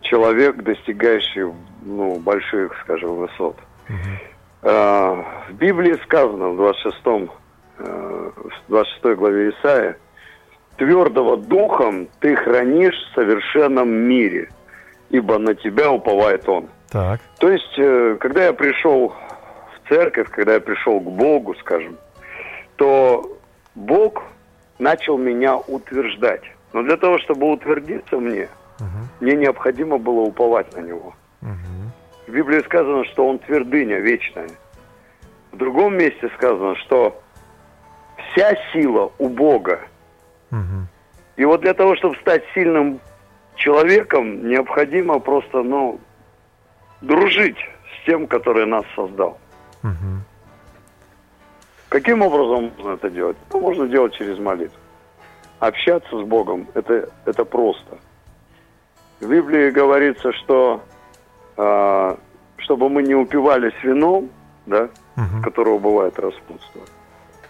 человек, 0.00 0.56
достигающий 0.62 1.52
ну, 1.82 2.18
больших, 2.18 2.76
скажем, 2.84 3.16
высот. 3.16 3.56
Э, 4.62 5.22
В 5.48 5.52
Библии 5.54 5.96
сказано 6.04 6.50
в 6.50 6.56
26, 6.56 6.96
э, 7.78 8.30
в 8.36 8.68
26 8.68 9.16
главе 9.16 9.50
Исаия, 9.50 9.96
«Твердого 10.76 11.36
духом 11.36 12.08
ты 12.20 12.36
хранишь 12.36 12.94
в 12.94 13.14
совершенном 13.14 13.88
мире, 13.88 14.48
ибо 15.10 15.38
на 15.38 15.54
тебя 15.54 15.90
уповает 15.90 16.48
он». 16.48 16.68
Так. 16.90 17.20
То 17.38 17.50
есть, 17.50 17.78
э, 17.78 18.16
когда 18.20 18.46
я 18.46 18.52
пришел 18.52 19.08
в 19.08 19.88
церковь, 19.88 20.28
когда 20.30 20.54
я 20.54 20.60
пришел 20.60 21.00
к 21.00 21.04
Богу, 21.04 21.54
скажем, 21.56 21.96
то 22.76 23.24
Бог 23.74 24.22
начал 24.78 25.18
меня 25.18 25.56
утверждать. 25.56 26.42
Но 26.72 26.82
для 26.82 26.96
того, 26.96 27.18
чтобы 27.18 27.50
утвердиться 27.50 28.16
мне, 28.18 28.48
мне 29.20 29.34
необходимо 29.36 29.98
было 29.98 30.20
уповать 30.20 30.74
на 30.76 30.80
Него. 30.80 31.14
В 32.26 32.30
Библии 32.30 32.60
сказано, 32.64 33.04
что 33.06 33.26
Он 33.26 33.38
твердыня 33.38 33.98
вечная. 33.98 34.50
В 35.52 35.56
другом 35.56 35.96
месте 35.96 36.30
сказано, 36.36 36.76
что 36.76 37.20
вся 38.30 38.54
сила 38.72 39.10
у 39.18 39.28
Бога. 39.28 39.80
И 41.36 41.44
вот 41.44 41.60
для 41.60 41.74
того, 41.74 41.96
чтобы 41.96 42.16
стать 42.16 42.42
сильным 42.54 43.00
человеком, 43.56 44.48
необходимо 44.48 45.18
просто, 45.20 45.62
ну, 45.62 46.00
дружить 47.00 47.58
с 47.58 48.06
тем, 48.06 48.26
который 48.26 48.66
нас 48.66 48.84
создал. 48.94 49.38
Каким 51.88 52.22
образом 52.22 52.72
можно 52.76 52.94
это 52.94 53.08
делать? 53.08 53.36
Ну, 53.52 53.60
можно 53.60 53.88
делать 53.88 54.14
через 54.14 54.38
молитву. 54.38 54.76
Общаться 55.58 56.18
с 56.18 56.22
Богом 56.26 56.68
это, 56.74 57.08
это 57.24 57.44
просто. 57.44 57.98
В 59.20 59.28
Библии 59.28 59.70
говорится, 59.70 60.32
что 60.32 60.82
а, 61.56 62.16
чтобы 62.58 62.88
мы 62.88 63.02
не 63.02 63.14
упивались 63.14 63.74
вином, 63.82 64.30
да, 64.66 64.88
с 65.16 65.42
которого 65.42 65.78
бывает 65.78 66.18
распутство, 66.18 66.82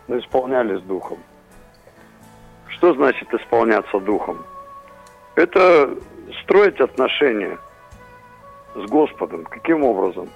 но 0.07 0.18
исполнялись 0.18 0.81
духом. 0.83 1.18
Что 2.68 2.94
значит 2.94 3.33
исполняться 3.35 3.98
духом? 3.98 4.38
Это 5.35 5.90
строить 6.42 6.81
отношения 6.81 7.59
с 8.74 8.88
Господом. 8.88 9.44
Каким 9.44 9.85
образом? 9.85 10.28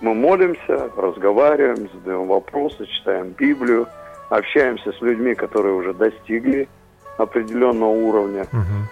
Мы 0.00 0.12
молимся, 0.12 0.90
разговариваем, 0.96 1.88
задаем 1.94 2.26
вопросы, 2.26 2.84
читаем 2.86 3.30
Библию, 3.30 3.86
общаемся 4.28 4.92
с 4.92 5.00
людьми, 5.00 5.34
которые 5.34 5.74
уже 5.74 5.94
достигли 5.94 6.68
определенного 7.16 7.90
уровня 7.90 8.46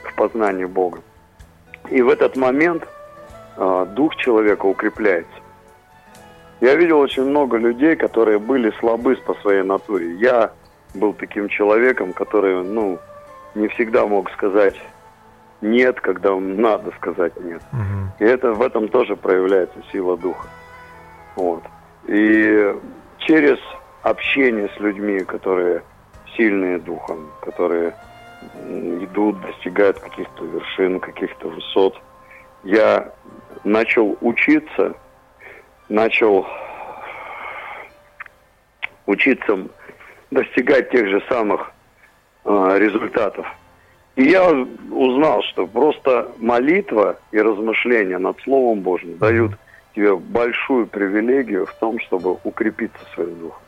в 0.04 0.14
познании 0.16 0.64
Бога. 0.64 1.00
И 1.90 2.02
в 2.02 2.08
этот 2.08 2.36
момент 2.36 2.86
а, 3.56 3.84
дух 3.84 4.16
человека 4.16 4.66
укрепляется. 4.66 5.30
Я 6.60 6.76
видел 6.76 6.98
очень 6.98 7.24
много 7.24 7.58
людей, 7.58 7.96
которые 7.96 8.38
были 8.38 8.72
слабы 8.80 9.16
по 9.16 9.34
своей 9.34 9.62
натуре. 9.62 10.14
Я 10.14 10.52
был 10.94 11.12
таким 11.12 11.48
человеком, 11.48 12.12
который, 12.12 12.62
ну, 12.62 12.98
не 13.54 13.68
всегда 13.68 14.06
мог 14.06 14.30
сказать 14.30 14.76
нет, 15.60 16.00
когда 16.00 16.34
надо 16.36 16.92
сказать 16.92 17.32
нет. 17.40 17.62
И 18.18 18.24
это 18.24 18.52
в 18.52 18.62
этом 18.62 18.88
тоже 18.88 19.16
проявляется 19.16 19.78
сила 19.92 20.16
духа. 20.16 20.46
Вот. 21.36 21.62
И 22.06 22.74
через 23.18 23.58
общение 24.02 24.68
с 24.76 24.80
людьми, 24.80 25.20
которые 25.20 25.82
сильные 26.36 26.78
духом, 26.78 27.30
которые 27.40 27.94
идут, 29.02 29.40
достигают 29.40 29.98
каких-то 29.98 30.44
вершин, 30.44 31.00
каких-то 31.00 31.48
высот, 31.48 32.00
я 32.64 33.12
начал 33.64 34.16
учиться, 34.20 34.94
начал 35.88 36.46
учиться 39.06 39.68
достигать 40.30 40.90
тех 40.90 41.08
же 41.08 41.22
самых 41.28 41.72
э, 42.44 42.76
результатов. 42.78 43.46
И 44.16 44.24
я 44.24 44.48
узнал, 44.50 45.42
что 45.42 45.66
просто 45.66 46.30
молитва 46.38 47.18
и 47.32 47.40
размышления 47.40 48.18
над 48.18 48.40
Словом 48.42 48.80
Божьим 48.80 49.18
дают 49.18 49.52
тебе 49.94 50.16
большую 50.16 50.86
привилегию 50.86 51.66
в 51.66 51.74
том, 51.74 51.98
чтобы 52.00 52.36
укрепиться 52.44 52.98
своим 53.14 53.38
духом. 53.38 53.60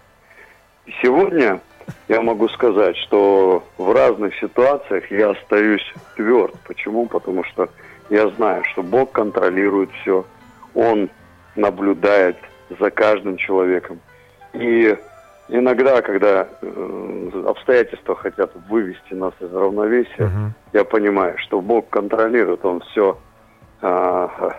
Сегодня 1.02 1.60
я 2.08 2.20
могу 2.22 2.48
сказать, 2.48 2.96
что 2.96 3.64
в 3.78 3.92
разных 3.92 4.34
ситуациях 4.38 5.10
я 5.10 5.30
остаюсь 5.30 5.82
тверд. 6.16 6.54
Почему? 6.66 7.06
Потому 7.06 7.44
что 7.44 7.68
я 8.10 8.28
знаю, 8.30 8.62
что 8.72 8.82
Бог 8.82 9.12
контролирует 9.12 9.90
все. 10.02 10.24
Он 10.74 11.08
наблюдает 11.56 12.36
за 12.80 12.90
каждым 12.90 13.36
человеком. 13.36 14.00
И 14.52 14.96
иногда, 15.48 16.02
когда 16.02 16.48
э, 16.62 17.42
обстоятельства 17.46 18.14
хотят 18.16 18.52
вывести 18.68 19.14
нас 19.14 19.32
из 19.40 19.52
равновесия, 19.52 20.24
Мгм. 20.26 20.54
я 20.72 20.84
понимаю, 20.84 21.36
что 21.38 21.60
Бог 21.60 21.88
контролирует, 21.90 22.64
Он 22.64 22.80
все 22.80 23.18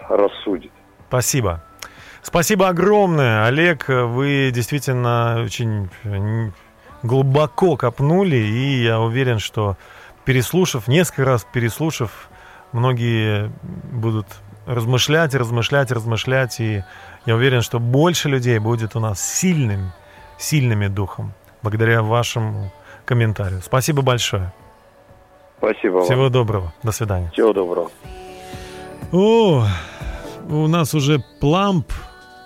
рассудит. 0.10 0.72
Спасибо. 1.08 1.62
Спасибо 2.22 2.68
огромное, 2.68 3.46
Олег. 3.46 3.86
Вы 3.88 4.52
действительно 4.54 5.42
очень 5.46 5.90
э, 6.04 6.50
глубоко 7.08 7.76
копнули, 7.76 8.36
и 8.36 8.84
я 8.84 9.00
уверен, 9.00 9.39
что 9.39 9.78
переслушав, 10.26 10.88
несколько 10.88 11.26
раз 11.26 11.48
переслушав, 11.52 12.30
многие 12.74 13.52
будут 13.91 14.28
размышлять, 14.65 15.34
размышлять, 15.34 15.91
размышлять, 15.91 16.60
и 16.60 16.84
я 17.26 17.36
уверен, 17.36 17.62
что 17.62 17.80
больше 17.80 18.30
людей 18.30 18.60
будет 18.60 18.96
у 18.96 19.00
нас 19.00 19.22
сильным, 19.22 19.91
сильными 20.38 20.88
духом, 20.88 21.34
благодаря 21.63 22.04
вашему 22.04 22.72
комментарию. 23.06 23.62
Спасибо 23.62 24.02
большое. 24.02 24.54
Спасибо 25.58 25.96
вам. 25.96 26.04
Всего 26.04 26.30
доброго. 26.30 26.74
До 26.84 26.91
свидания. 26.91 27.32
Всего 27.32 27.54
доброго. 27.54 27.89
О, 29.12 29.65
у 30.50 30.67
нас 30.67 30.93
уже 30.93 31.24
Пламп, 31.39 31.91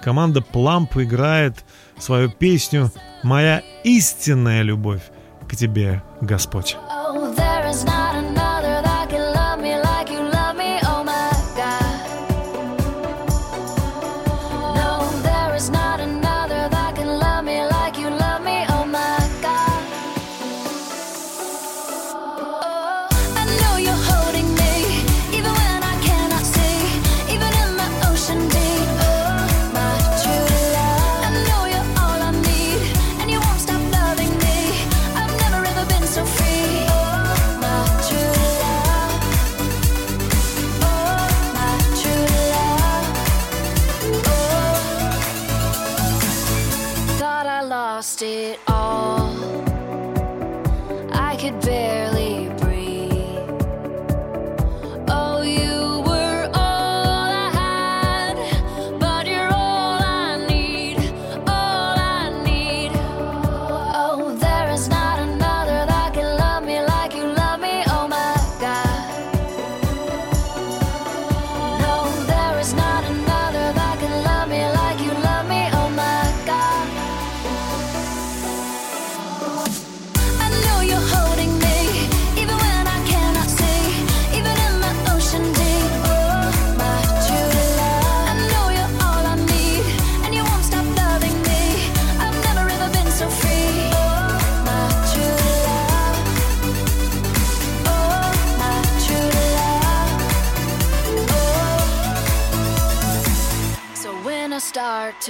команда 0.04 0.42
Пламп 0.42 0.98
играет 0.98 1.66
свою 2.02 2.30
песню 2.30 2.92
«Моя 3.24 3.62
истинная 3.84 4.62
любовь 4.64 5.04
к 5.48 5.56
тебе, 5.56 6.02
Господь». 6.22 6.78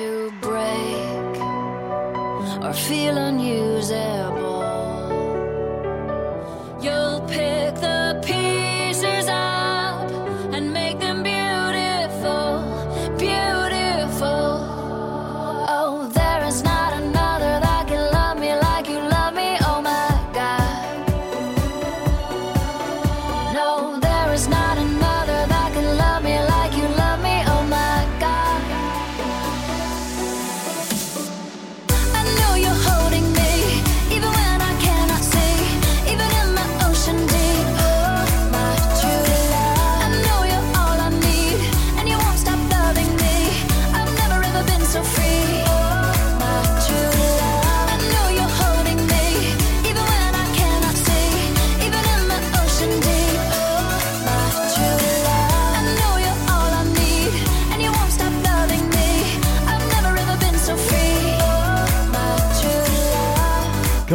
To 0.02 0.41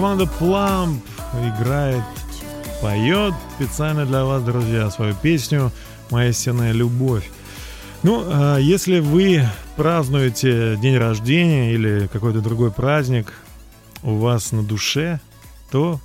Команда 0.07 0.33
Пламп 0.39 1.05
играет, 1.35 2.05
поет 2.81 3.35
специально 3.57 4.07
для 4.07 4.25
вас, 4.25 4.41
друзья, 4.45 4.89
свою 4.89 5.17
песню 5.17 5.73
«Моя 6.13 6.31
истинная 6.31 6.71
любовь». 6.71 7.29
Ну, 8.05 8.23
а 8.25 8.57
если 8.59 9.01
вы 9.01 9.43
празднуете 9.75 10.77
день 10.77 10.97
рождения 10.97 11.75
или 11.75 12.07
какой-то 12.07 12.41
другой 12.41 12.71
праздник 12.71 13.33
у 14.05 14.15
вас 14.19 14.53
на 14.53 14.63
душе, 14.63 15.19
то 15.73 16.01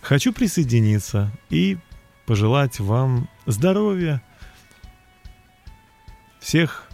хочу 0.00 0.32
присоединиться 0.32 1.30
и 1.50 1.76
пожелать 2.24 2.80
вам 2.80 3.28
здоровья, 3.44 4.22
всех 6.40 6.84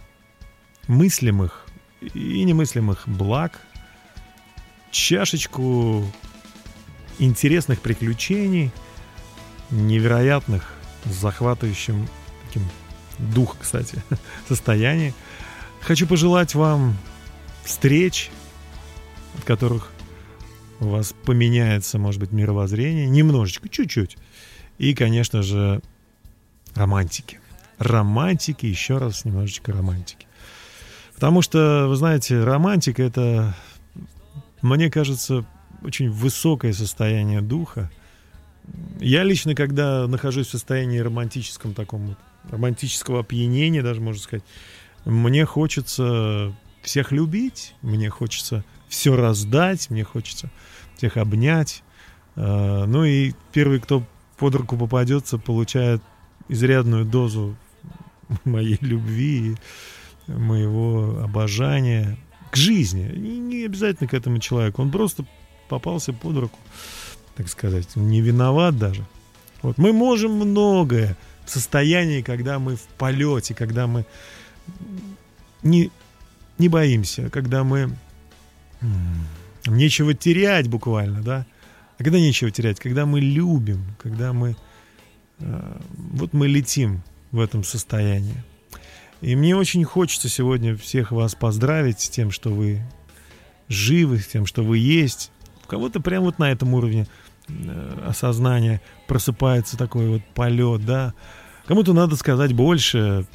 мыслимых 0.89 1.65
и 2.01 2.43
немыслимых 2.43 3.07
благ, 3.07 3.61
чашечку 4.91 6.05
интересных 7.19 7.81
приключений, 7.81 8.71
невероятных, 9.71 10.73
с 11.05 11.13
захватывающим 11.15 12.07
таким 12.47 12.63
дух, 13.19 13.57
кстати, 13.59 14.03
состоянии. 14.47 15.13
Хочу 15.81 16.07
пожелать 16.07 16.55
вам 16.55 16.97
встреч, 17.63 18.31
от 19.37 19.43
которых 19.43 19.91
у 20.79 20.87
вас 20.87 21.13
поменяется, 21.25 21.97
может 21.99 22.19
быть, 22.19 22.31
мировоззрение, 22.31 23.07
немножечко, 23.07 23.69
чуть-чуть. 23.69 24.17
И, 24.77 24.93
конечно 24.93 25.41
же, 25.41 25.81
романтики. 26.73 27.39
Романтики, 27.77 28.65
еще 28.65 28.97
раз 28.97 29.25
немножечко 29.25 29.71
романтики. 29.71 30.27
Потому 31.13 31.41
что, 31.41 31.85
вы 31.87 31.95
знаете, 31.95 32.43
романтика 32.43 33.01
это, 33.01 33.55
мне 34.61 34.91
кажется, 34.91 35.45
очень 35.85 36.09
высокое 36.09 36.73
состояние 36.73 37.41
духа. 37.41 37.91
Я 38.99 39.23
лично, 39.23 39.55
когда 39.55 40.07
нахожусь 40.07 40.47
в 40.47 40.51
состоянии 40.51 40.99
романтическом 40.99 41.73
таком, 41.73 42.17
романтического 42.49 43.19
опьянения, 43.19 43.83
даже 43.83 44.01
можно 44.01 44.21
сказать, 44.21 44.43
мне 45.05 45.45
хочется 45.45 46.53
всех 46.81 47.11
любить, 47.11 47.75
мне 47.81 48.09
хочется 48.09 48.63
все 48.89 49.15
раздать, 49.15 49.89
мне 49.89 50.03
хочется 50.03 50.49
всех 50.97 51.17
обнять. 51.17 51.83
Э, 52.35 52.85
Ну 52.87 53.03
и 53.03 53.33
первый, 53.53 53.79
кто 53.79 54.03
под 54.37 54.55
руку 54.55 54.77
попадется, 54.77 55.37
получает 55.37 56.01
изрядную 56.49 57.05
дозу 57.05 57.55
моей 58.43 58.77
любви, 58.81 59.55
моего 60.27 61.21
обожания. 61.23 62.17
к 62.51 62.57
жизни. 62.57 63.03
Не 63.17 63.65
обязательно 63.65 64.07
к 64.07 64.13
этому 64.13 64.39
человеку. 64.39 64.81
Он 64.81 64.89
просто 64.89 65.25
попался 65.67 66.13
под 66.13 66.37
руку, 66.37 66.59
так 67.35 67.47
сказать. 67.49 67.95
Не 67.95 68.21
виноват 68.21 68.77
даже. 68.77 69.05
Вот 69.61 69.77
мы 69.77 69.93
можем 69.93 70.33
многое 70.33 71.17
в 71.45 71.49
состоянии, 71.49 72.21
когда 72.21 72.59
мы 72.59 72.75
в 72.75 72.81
полете, 72.97 73.53
когда 73.53 73.87
мы 73.87 74.05
не, 75.63 75.91
не 76.57 76.69
боимся, 76.69 77.29
когда 77.29 77.63
мы 77.63 77.95
нечего 79.65 80.13
терять 80.13 80.67
буквально, 80.67 81.21
да. 81.21 81.45
А 81.97 82.03
когда 82.03 82.19
нечего 82.19 82.51
терять, 82.51 82.79
когда 82.79 83.05
мы 83.05 83.21
любим, 83.21 83.83
когда 84.01 84.33
мы 84.33 84.55
э, 85.39 85.77
вот 85.95 86.33
мы 86.33 86.47
летим 86.47 87.01
в 87.31 87.39
этом 87.39 87.63
состоянии. 87.63 88.43
И 89.21 89.35
мне 89.35 89.55
очень 89.55 89.83
хочется 89.85 90.29
сегодня 90.29 90.75
всех 90.75 91.11
вас 91.11 91.35
поздравить 91.35 92.01
с 92.01 92.09
тем, 92.09 92.31
что 92.31 92.51
вы 92.51 92.81
живы, 93.69 94.19
с 94.19 94.27
тем, 94.27 94.45
что 94.45 94.63
вы 94.63 94.77
есть. 94.77 95.31
У 95.65 95.67
кого-то 95.67 95.99
прямо 95.99 96.27
вот 96.27 96.37
на 96.37 96.51
этом 96.51 96.73
уровне 96.75 97.07
э, 97.47 98.03
осознания 98.07 98.81
просыпается 99.07 99.77
такой 99.77 100.07
вот 100.09 100.21
полет, 100.35 100.85
да. 100.85 101.13
Кому-то 101.65 101.93
надо 101.93 102.15
сказать 102.15 102.53
больше. 102.53 103.25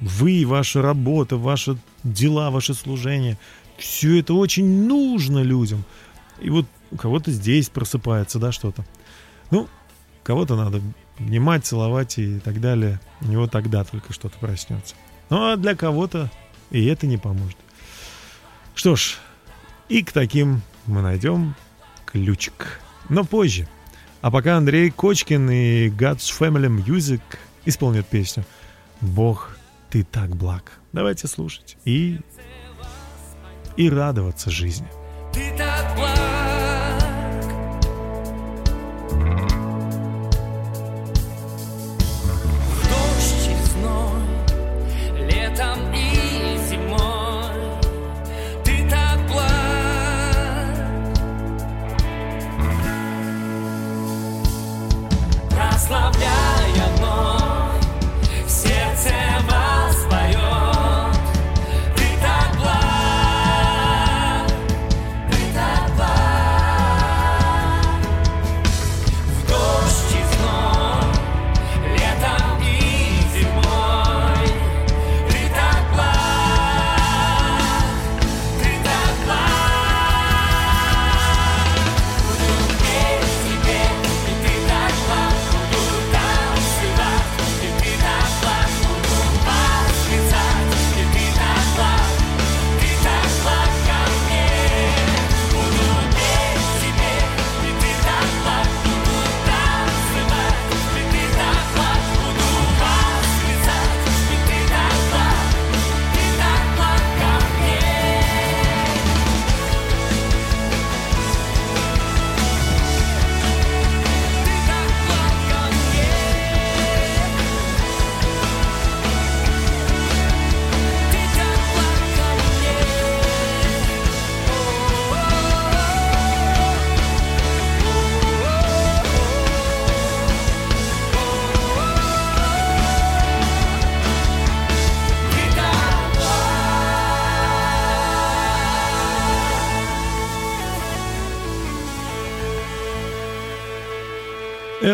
Вы, 0.00 0.44
ваша 0.46 0.82
работа, 0.82 1.36
ваши 1.36 1.76
дела, 2.04 2.50
ваше 2.50 2.74
служение, 2.74 3.38
все 3.76 4.20
это 4.20 4.34
очень 4.34 4.86
нужно 4.86 5.40
людям. 5.40 5.84
И 6.40 6.48
вот 6.50 6.66
у 6.92 6.96
кого-то 6.96 7.30
здесь 7.32 7.68
просыпается, 7.68 8.38
да, 8.38 8.52
что-то. 8.52 8.84
Ну, 9.50 9.68
кого-то 10.22 10.54
надо 10.54 10.80
обнимать, 11.18 11.66
целовать 11.66 12.18
и 12.18 12.38
так 12.38 12.60
далее. 12.60 13.00
У 13.20 13.26
него 13.26 13.48
тогда 13.48 13.84
только 13.84 14.12
что-то 14.12 14.38
проснется. 14.38 14.94
Ну, 15.30 15.52
а 15.52 15.56
для 15.56 15.74
кого-то 15.74 16.30
и 16.70 16.84
это 16.86 17.06
не 17.06 17.18
поможет. 17.18 17.56
Что 18.74 18.96
ж, 18.96 19.18
и 19.88 20.02
к 20.02 20.12
таким 20.12 20.62
мы 20.86 21.02
найдем 21.02 21.54
ключик. 22.06 22.80
Но 23.08 23.24
позже. 23.24 23.68
А 24.20 24.30
пока 24.30 24.56
Андрей 24.56 24.90
Кочкин 24.90 25.50
и 25.50 25.88
God's 25.88 26.32
Family 26.38 26.68
Music 26.68 27.20
исполнят 27.64 28.06
песню 28.06 28.44
«Бог, 29.00 29.56
ты 29.90 30.04
так 30.04 30.36
благ». 30.36 30.78
Давайте 30.92 31.26
слушать 31.26 31.76
и, 31.84 32.20
и 33.76 33.90
радоваться 33.90 34.50
жизни. 34.50 34.86
Ты 35.32 35.52
так 35.56 35.96
благ. 35.96 36.21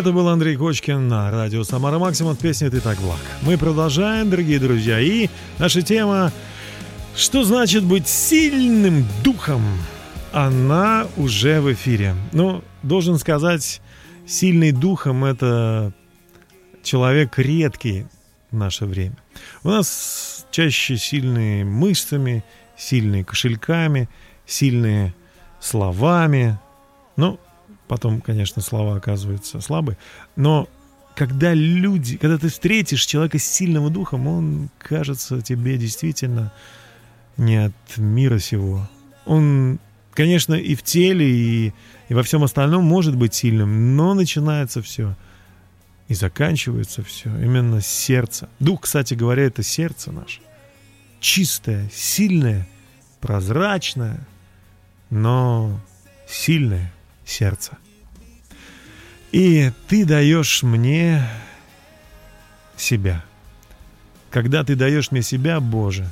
Это 0.09 0.15
был 0.15 0.29
Андрей 0.31 0.57
Кочкин 0.57 1.07
на 1.07 1.31
радио 1.31 1.65
«Самара 1.65 1.99
Максимум» 1.99 2.35
в 2.35 2.39
песне 2.39 2.71
«Ты 2.71 2.81
так 2.81 2.97
благ». 2.99 3.21
Мы 3.43 3.59
продолжаем, 3.59 4.31
дорогие 4.31 4.59
друзья, 4.59 4.99
и 4.99 5.29
наша 5.59 5.83
тема 5.83 6.33
«Что 7.15 7.45
значит 7.45 7.85
быть 7.85 8.09
сильным 8.09 9.05
духом?» 9.23 9.61
Она 10.33 11.07
уже 11.19 11.61
в 11.61 11.71
эфире. 11.75 12.15
Ну, 12.33 12.65
должен 12.83 13.19
сказать, 13.19 13.83
сильный 14.27 14.73
духом– 14.73 15.25
это 15.27 15.93
человек 16.83 17.39
редкий 17.39 18.07
в 18.51 18.57
наше 18.57 18.87
время. 18.87 19.19
У 19.63 19.69
нас 19.69 20.47
чаще 20.51 20.97
сильные 20.97 21.67
мышцами, 21.67 22.43
сильные 22.79 23.27
кошельками, 23.27 24.09
сильные 24.47 25.15
словами. 25.61 26.59
Ну, 27.17 27.39
потом, 27.89 28.21
конечно, 28.21 28.63
слова 28.63 28.97
оказываются 28.97 29.61
слабые. 29.61 29.99
Но 30.37 30.69
когда 31.17 31.53
люди, 31.55 32.17
когда 32.17 32.39
ты 32.39 32.49
встретишь 32.49 33.05
человека 33.05 33.39
с 33.39 33.45
сильным 33.45 33.93
духом, 33.93 34.29
он 34.29 34.71
кажется 34.79 35.41
тебе 35.41 35.77
действительно 35.77 36.53
не 37.37 37.57
от 37.57 37.97
мира 37.97 38.39
сего. 38.39 38.89
Он, 39.27 39.81
конечно, 40.13 40.55
и 40.55 40.75
в 40.75 40.83
теле, 40.83 41.29
и, 41.29 41.75
и 42.09 42.15
во 42.15 42.23
всем 42.23 42.45
остальном 42.45 42.85
может 42.85 43.17
быть 43.17 43.35
сильным, 43.35 43.97
но 43.97 44.15
начинается 44.15 44.81
все 44.83 45.17
и 46.07 46.15
заканчивается 46.15 47.03
все 47.03 47.31
именно 47.31 47.81
с 47.81 47.87
сердца. 47.87 48.49
Дух, 48.61 48.83
кстати 48.83 49.15
говоря, 49.15 49.45
это 49.45 49.63
сердце 49.63 50.13
наше. 50.13 50.41
Чистое, 51.21 51.91
сильное, 51.93 52.69
прозрачное, 53.21 54.27
но 55.11 55.81
сильное 56.29 56.93
сердце. 57.29 57.79
И 59.31 59.71
ты 59.89 60.05
даешь 60.05 60.63
мне 60.63 61.23
себя. 62.77 63.25
Когда 64.31 64.65
ты 64.65 64.75
даешь 64.75 65.11
мне 65.11 65.23
себя, 65.23 65.61
Боже, 65.61 66.11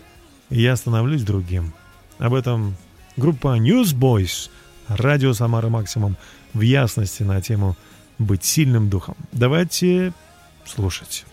я 0.50 0.76
становлюсь 0.76 1.22
другим. 1.22 1.72
Об 2.18 2.34
этом 2.34 2.76
группа 3.16 3.58
Newsboys, 3.58 4.50
радио 4.88 5.32
Самара 5.32 5.68
Максимум, 5.68 6.16
в 6.52 6.60
ясности 6.60 7.22
на 7.22 7.40
тему 7.40 7.76
«Быть 8.18 8.44
сильным 8.44 8.88
духом». 8.88 9.16
Давайте 9.32 10.12
слушать. 10.64 11.26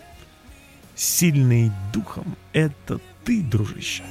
Сильный 0.94 1.72
духом— 1.92 2.36
это 2.52 3.00
ты, 3.24 3.42
дружище. 3.42 4.02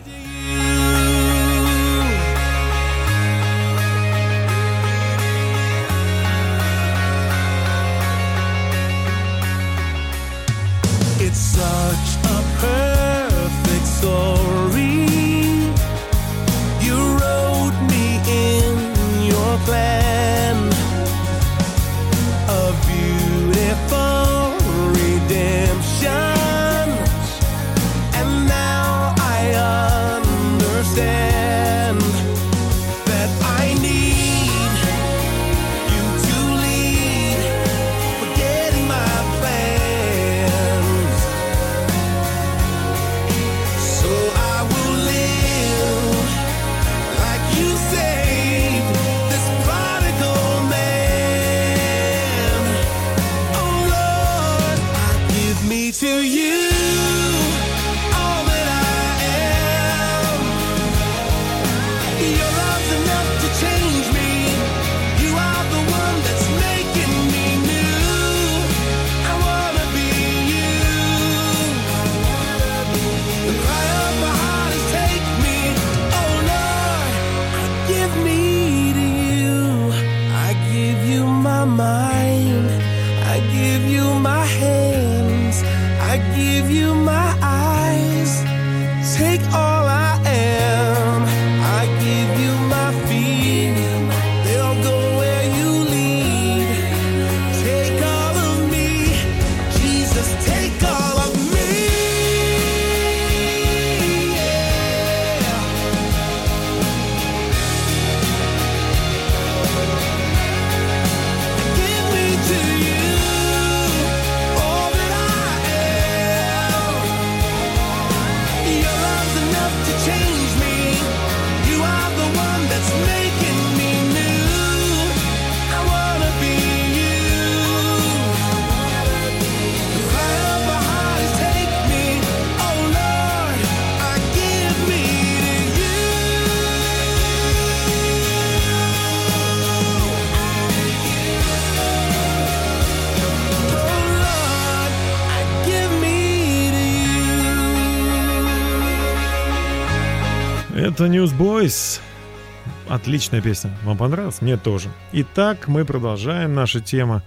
Отличная 153.04 153.42
песня. 153.42 153.70
Вам 153.84 153.98
понравилась? 153.98 154.42
Мне 154.42 154.56
тоже. 154.56 154.88
Итак, 155.12 155.68
мы 155.68 155.84
продолжаем 155.84 156.54
нашу 156.54 156.80
тему. 156.80 157.22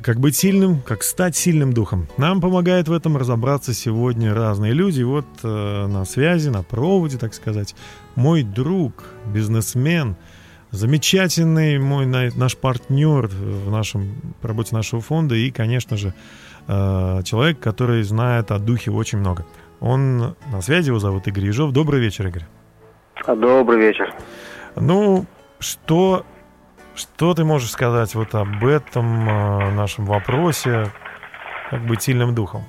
Как 0.00 0.20
быть 0.20 0.36
сильным, 0.36 0.82
как 0.82 1.02
стать 1.02 1.34
сильным 1.34 1.72
духом. 1.72 2.06
Нам 2.16 2.40
помогает 2.40 2.86
в 2.86 2.92
этом 2.92 3.16
разобраться 3.16 3.74
сегодня 3.74 4.32
разные 4.32 4.72
люди. 4.72 5.02
Вот 5.02 5.26
э, 5.42 5.86
на 5.88 6.04
связи, 6.04 6.48
на 6.48 6.62
проводе, 6.62 7.18
так 7.18 7.34
сказать, 7.34 7.74
мой 8.14 8.44
друг, 8.44 9.02
бизнесмен, 9.26 10.14
замечательный 10.70 11.80
мой 11.80 12.06
на- 12.06 12.30
наш 12.36 12.56
партнер 12.56 13.26
в 13.26 13.72
нашем 13.72 14.14
в 14.40 14.46
работе 14.46 14.76
нашего 14.76 15.02
фонда 15.02 15.34
и, 15.34 15.50
конечно 15.50 15.96
же, 15.96 16.14
э, 16.68 17.22
человек, 17.24 17.58
который 17.58 18.04
знает 18.04 18.52
о 18.52 18.60
духе 18.60 18.92
очень 18.92 19.18
много. 19.18 19.44
Он 19.80 20.36
на 20.52 20.62
связи, 20.62 20.90
его 20.90 21.00
зовут 21.00 21.26
Игорь 21.26 21.46
Ежов. 21.46 21.72
Добрый 21.72 22.00
вечер, 22.00 22.28
Игорь. 22.28 22.44
Добрый 23.26 23.80
вечер. 23.80 24.14
Ну, 24.76 25.26
что, 25.58 26.24
что 26.94 27.34
ты 27.34 27.44
можешь 27.44 27.70
сказать 27.70 28.14
вот 28.14 28.34
об 28.34 28.64
этом 28.64 29.28
э, 29.28 29.70
нашем 29.70 30.04
вопросе, 30.04 30.90
как 31.70 31.86
быть 31.86 32.02
сильным 32.02 32.34
духом? 32.34 32.62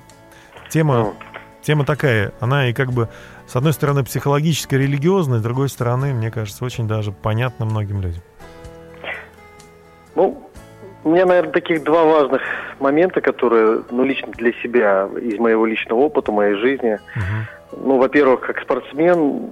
Тема, 0.68 1.14
тема 1.62 1.84
такая, 1.84 2.32
она 2.40 2.68
и 2.68 2.72
как 2.72 2.92
бы, 2.92 3.08
с 3.46 3.56
одной 3.56 3.72
стороны, 3.72 4.04
психологическая, 4.04 4.78
религиозная, 4.78 5.40
с 5.40 5.42
другой 5.42 5.68
стороны, 5.68 6.14
мне 6.14 6.30
кажется, 6.30 6.64
очень 6.64 6.86
даже 6.86 7.12
понятна 7.12 7.66
многим 7.66 8.00
людям. 8.00 8.22
Ну, 10.14 10.48
у 11.04 11.10
меня, 11.10 11.26
наверное, 11.26 11.52
таких 11.52 11.84
два 11.84 12.04
важных 12.04 12.42
момента, 12.80 13.20
которые, 13.20 13.82
ну, 13.90 14.04
лично 14.04 14.32
для 14.32 14.52
себя, 14.54 15.08
из 15.20 15.38
моего 15.38 15.66
личного 15.66 16.00
опыта, 16.00 16.32
моей 16.32 16.54
жизни. 16.54 16.98
Ну, 17.72 17.98
во-первых, 17.98 18.40
как 18.40 18.60
спортсмен, 18.60 19.50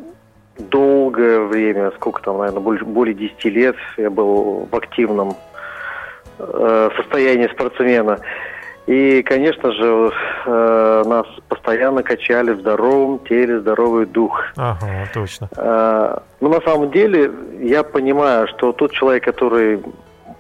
долгое 0.59 1.41
время, 1.41 1.91
сколько 1.97 2.23
там, 2.23 2.39
наверное, 2.39 2.61
больше, 2.61 2.85
более 2.85 3.15
10 3.15 3.45
лет 3.47 3.77
я 3.97 4.11
был 4.11 4.69
в 4.71 4.77
активном 4.77 5.35
э, 6.39 6.91
состоянии 6.97 7.49
спортсмена. 7.49 8.19
И, 8.87 9.23
конечно 9.23 9.73
же, 9.73 10.13
э, 10.47 11.03
нас 11.07 11.27
постоянно 11.49 12.03
качали 12.03 12.51
в 12.53 12.61
здоровом 12.61 13.19
теле, 13.21 13.61
здоровый 13.61 14.05
дух. 14.07 14.39
Ага, 14.57 15.09
точно. 15.15 15.49
Э, 15.57 16.19
Ну, 16.41 16.49
на 16.51 16.61
самом 16.61 16.91
деле, 16.91 17.31
я 17.61 17.83
понимаю, 17.83 18.47
что 18.49 18.73
тот 18.73 18.93
человек, 18.93 19.25
который 19.25 19.81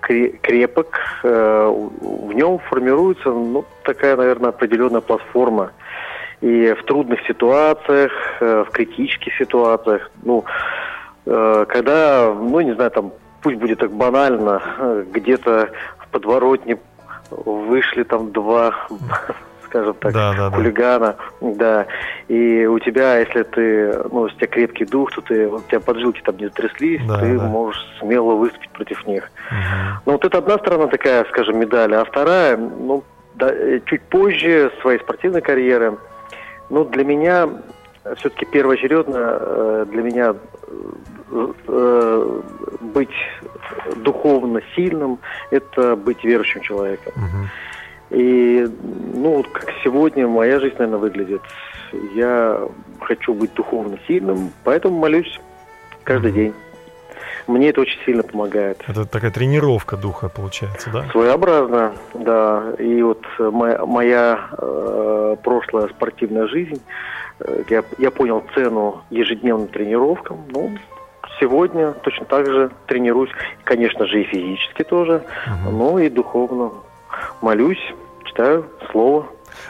кре- 0.03 0.37
крепок, 0.43 0.99
э, 1.23 1.69
в 2.03 2.33
нем 2.35 2.59
формируется, 2.69 3.31
ну, 3.31 3.65
такая, 3.83 4.17
наверное, 4.17 4.51
определенная 4.51 5.01
платформа. 5.01 5.71
И 6.45 6.75
в 6.75 6.83
трудных 6.85 7.21
ситуациях, 7.27 8.13
э, 8.41 8.65
в 8.69 8.71
критических 8.71 9.35
ситуациях, 9.39 10.11
ну, 10.25 10.45
э, 11.25 11.65
когда, 11.67 12.35
ну, 12.35 12.61
не 12.61 12.75
знаю, 12.75 12.91
там, 12.91 13.13
пусть 13.41 13.57
будет 13.57 13.79
так 13.79 13.91
банально, 13.91 14.61
э, 14.79 15.05
где-то 15.11 15.71
в 16.01 16.09
подворотне 16.09 16.77
вышли 17.31 18.03
там 18.03 18.31
два, 18.33 18.75
скажем 19.65 19.95
так, 19.95 20.13
Да, 20.13 20.35
да, 20.35 20.51
да. 20.51 20.57
хулигана, 20.57 21.17
да, 21.41 21.87
и 22.29 22.67
у 22.67 22.79
тебя, 22.79 23.21
если 23.21 23.43
ты, 23.45 24.03
ну, 24.13 24.21
у 24.21 24.29
тебя 24.29 24.47
крепкий 24.47 24.85
дух, 24.85 25.13
то 25.13 25.23
ты, 25.23 25.49
у 25.49 25.61
тебя 25.63 25.81
поджилки 25.81 26.21
там 26.21 26.37
не 26.37 26.45
затряслись, 26.49 27.01
Да, 27.09 27.21
ты 27.21 27.39
да. 27.39 27.45
можешь 27.47 27.83
смело 28.01 28.35
выступить 28.35 28.69
против 28.69 29.07
них. 29.07 29.31
Ну, 30.05 30.13
вот 30.13 30.25
это 30.27 30.37
одна 30.37 30.59
сторона 30.59 30.89
такая, 30.89 31.25
скажем, 31.25 31.59
медали, 31.59 31.95
а 31.95 32.05
вторая, 32.05 32.59
ну, 32.59 33.03
да, 33.35 33.51
чуть 33.87 34.03
позже 34.03 34.71
своей 34.83 34.99
спортивной 35.01 35.41
карьеры, 35.41 35.97
ну, 36.71 36.85
для 36.85 37.05
меня 37.05 37.49
все-таки 38.17 38.45
первоочередно 38.45 39.39
э, 39.41 39.87
для 39.91 40.03
меня 40.03 40.35
э, 41.31 41.53
э, 41.69 42.41
быть 42.81 43.15
духовно 43.97 44.61
сильным– 44.75 45.19
это 45.51 45.97
быть 45.97 46.23
верующим 46.25 46.61
человеком. 46.61 47.13
И, 48.11 48.69
ну, 49.15 49.37
вот 49.37 49.49
как 49.49 49.73
сегодня 49.83 50.29
моя 50.29 50.61
жизнь, 50.61 50.77
наверное, 50.79 50.99
выглядит. 50.99 51.43
Я 52.15 52.69
хочу 53.01 53.35
быть 53.35 53.55
духовно 53.55 53.99
сильным, 54.07 54.51
поэтому 54.63 54.99
молюсь 54.99 55.41
каждый 56.05 56.33
день. 56.33 56.55
Мне 57.47 57.71
это 57.71 57.83
очень 57.83 57.99
сильно 58.05 58.23
помогает. 58.23 58.83
Это 58.87 59.05
такая 59.05 59.31
тренировка 59.31 59.97
духа 59.97 60.29
получается, 60.29 60.91
да? 60.91 61.05
Своеобразно, 61.11 61.93
да. 62.15 62.73
И 62.79 63.03
вот 63.03 63.23
моя, 63.39 63.85
моя, 63.85 64.49
э, 64.59 65.37
прошлая 65.43 65.89
спортивная 65.89 66.47
жизнь, 66.49 66.81
э, 67.41 67.65
я, 67.69 67.85
я 67.99 68.11
понял 68.11 68.43
цену 68.55 69.03
ежедневным 69.11 69.69
тренировкам. 69.69 70.45
Ну, 70.51 70.79
сегодня 71.39 71.93
точно 71.93 72.25
так 72.27 72.47
же 72.47 72.71
тренируюсь, 72.87 73.31
конечно 73.65 74.07
же, 74.07 74.23
и 74.23 74.25
физически 74.25 74.83
тоже, 74.83 75.23
но 75.71 75.99
и 75.99 76.09
духовно. 76.09 76.73
Молюсь, 77.41 77.95
читаю 78.25 78.67
слово. 78.91 79.27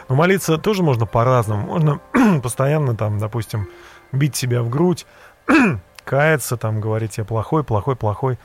Но 0.09 0.15
молиться 0.15 0.57
тоже 0.57 0.83
можно 0.83 1.05
по-разному. 1.05 1.67
Можно 1.67 1.99
постоянно 2.43 2.95
там, 2.95 3.19
допустим, 3.19 3.67
бить 4.11 4.35
себя 4.35 4.61
в 4.61 4.69
грудь, 4.69 5.05
каяться, 6.05 6.55
там, 6.57 6.79
говорить 6.79 7.17
я 7.17 7.25
плохой, 7.25 7.63
плохой, 7.63 7.95
плохой. 7.95 8.37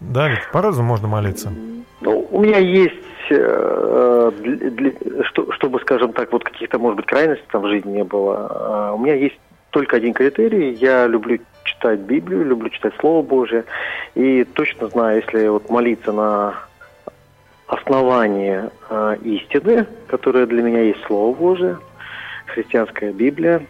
Да, 0.00 0.28
ведь 0.28 0.50
по-разному 0.52 0.88
можно 0.88 1.08
молиться. 1.08 1.52
Ну, 2.00 2.28
у 2.30 2.40
меня 2.40 2.58
есть, 2.58 2.94
э, 3.30 4.32
для- 4.40 4.70
для- 4.70 5.24
что- 5.24 5.52
чтобы, 5.52 5.78
скажем 5.80 6.12
так, 6.12 6.32
вот 6.32 6.44
каких-то, 6.44 6.78
может 6.78 6.96
быть, 6.96 7.06
крайностей 7.06 7.46
там 7.52 7.62
в 7.62 7.68
жизни 7.68 7.92
не 7.92 8.04
было, 8.04 8.90
э, 8.90 8.94
у 8.94 8.98
меня 8.98 9.14
есть 9.14 9.38
только 9.70 9.96
один 9.96 10.12
критерий. 10.14 10.72
Я 10.72 11.06
люблю 11.06 11.38
читать 11.64 12.00
Библию, 12.00 12.44
люблю 12.44 12.68
читать 12.70 12.94
Слово 13.00 13.22
Божие. 13.22 13.64
И 14.14 14.44
точно 14.44 14.88
знаю, 14.88 15.22
если 15.24 15.48
вот 15.48 15.70
молиться 15.70 16.12
на 16.12 16.54
основании 17.66 18.62
э, 18.90 19.16
истины, 19.22 19.86
которая 20.08 20.46
для 20.46 20.62
меня 20.62 20.80
есть 20.80 21.02
Слово 21.06 21.34
Божие, 21.34 21.78
христианская 22.46 23.12
Библия, 23.12 23.62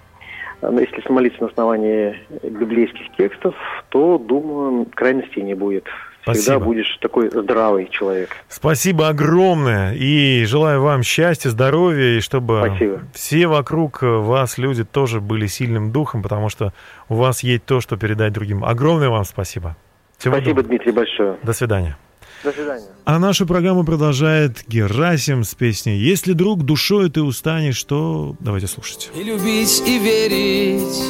если 0.62 1.12
молиться 1.12 1.40
на 1.42 1.48
основании 1.48 2.18
библейских 2.42 3.14
текстов, 3.16 3.54
то, 3.90 4.18
думаю, 4.18 4.86
крайностей 4.94 5.42
не 5.42 5.54
будет. 5.54 5.84
Всегда 6.22 6.40
Спасибо. 6.40 6.64
будешь 6.64 6.98
такой 7.02 7.28
здравый 7.28 7.86
человек. 7.90 8.30
Спасибо 8.48 9.08
огромное. 9.08 9.92
И 9.94 10.44
желаю 10.46 10.80
вам 10.80 11.02
счастья, 11.02 11.50
здоровья, 11.50 12.16
и 12.16 12.20
чтобы 12.20 12.62
Спасибо. 12.64 13.00
все 13.12 13.46
вокруг 13.46 14.02
э, 14.02 14.06
вас 14.06 14.56
люди 14.56 14.84
тоже 14.84 15.20
были 15.20 15.46
сильным 15.46 15.92
духом, 15.92 16.22
потому 16.22 16.48
что 16.48 16.72
у 17.10 17.16
вас 17.16 17.42
есть 17.42 17.66
то, 17.66 17.80
что 17.82 17.98
передать 17.98 18.32
другим. 18.32 18.64
Огромное 18.64 19.10
вам 19.10 19.24
спасибо. 19.24 19.76
Всего 20.16 20.36
Спасибо, 20.36 20.62
доброго. 20.62 20.68
Дмитрий, 20.68 20.92
большое. 20.92 21.36
До 21.42 21.52
свидания. 21.52 21.98
До 22.44 22.52
свидания. 22.52 22.84
А 23.06 23.18
нашу 23.18 23.46
программу 23.46 23.84
продолжает 23.84 24.64
Герасим 24.68 25.44
с 25.44 25.54
песней 25.54 25.98
«Если, 25.98 26.34
друг, 26.34 26.62
душой 26.62 27.10
ты 27.10 27.22
устанешь, 27.22 27.82
то...» 27.84 28.36
Давайте 28.38 28.66
слушать. 28.66 29.10
И 29.16 29.22
любить, 29.22 29.82
и 29.86 29.98
верить 29.98 31.02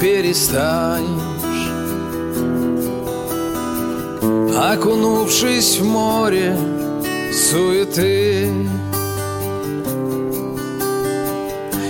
перестанешь 0.00 1.42
Окунувшись 4.56 5.78
в 5.78 5.84
море 5.84 6.56
суеты 7.32 8.50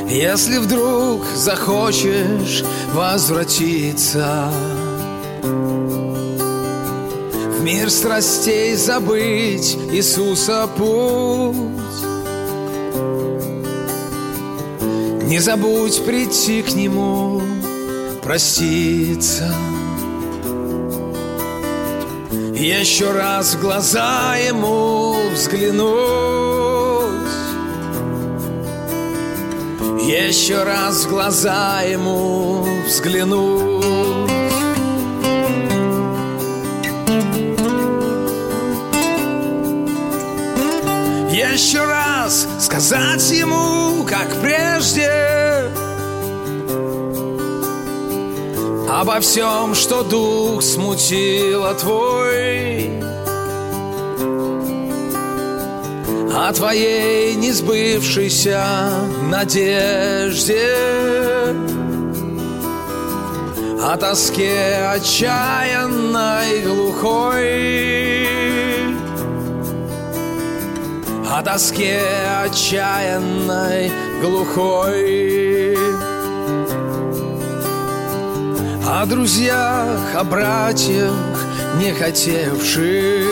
Если 0.09 0.59
вдруг 0.59 1.25
захочешь 1.37 2.65
возвратиться 2.93 4.53
мир 7.63 7.91
страстей 7.91 8.75
забыть 8.77 9.77
Иисуса 9.93 10.69
путь 10.77 11.73
Не 15.33 15.39
забудь 15.39 16.05
прийти 16.05 16.61
к 16.61 16.75
нему, 16.75 17.41
проститься. 18.23 19.51
Еще 22.55 23.11
раз 23.13 23.55
в 23.55 23.61
глаза 23.63 24.37
ему 24.37 25.17
взглянуть. 25.33 25.83
Еще 30.03 30.63
раз 30.65 31.07
в 31.07 31.09
глаза 31.09 31.81
ему 31.81 32.67
взглянуть. 32.87 34.52
Еще 41.53 41.85
раз 41.85 42.49
сказать 42.61 43.31
ему, 43.31 44.05
как 44.05 44.41
прежде 44.41 45.71
Обо 48.89 49.21
всем, 49.21 49.75
что 49.75 50.03
дух 50.03 50.63
смутило 50.63 51.75
твой 51.75 53.03
О 56.35 56.51
твоей 56.55 57.35
несбывшейся 57.35 58.65
надежде 59.29 60.75
О 63.79 63.95
тоске 63.99 64.87
отчаянной 64.91 66.63
глухой 66.63 68.42
о 71.33 71.43
тоске 71.43 71.99
отчаянной 72.45 73.91
глухой. 74.21 75.75
О 78.87 79.07
друзьях, 79.07 80.15
о 80.15 80.25
братьях, 80.25 81.47
не 81.79 81.93
хотевших. 81.93 83.27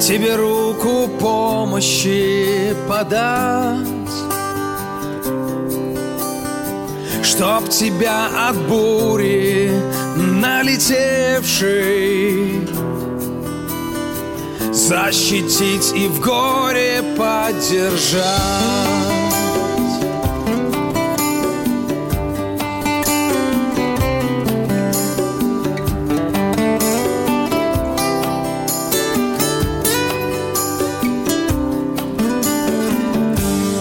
Тебе 0.00 0.36
руку 0.36 1.06
помощи 1.20 2.74
подать 2.88 3.86
Чтоб 7.22 7.68
тебя 7.68 8.28
от 8.48 8.56
бури 8.56 9.70
налетевшей 10.16 11.28
защитить 14.88 15.92
и 15.94 16.08
в 16.08 16.18
горе 16.20 17.02
поддержать. 17.14 18.24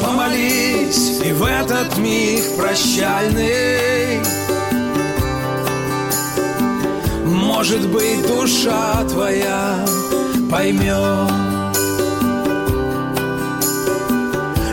Помолись 0.03 1.21
и 1.23 1.31
в 1.31 1.45
этот 1.45 1.97
миг 1.99 2.43
прощальный 2.57 4.19
Может 7.23 7.87
быть, 7.87 8.27
душа 8.27 9.05
твоя 9.05 9.85
поймет 10.49 11.31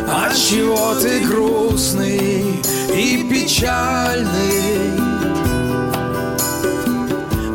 От 0.09 0.35
чего 0.37 0.95
ты 1.01 1.20
грустный 1.20 2.62
и 2.95 3.27
печальный? 3.31 4.95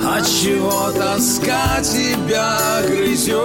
От 0.03 0.25
чего 0.25 0.91
тоска 0.91 1.81
тебя 1.81 2.57
грызет 2.87 3.37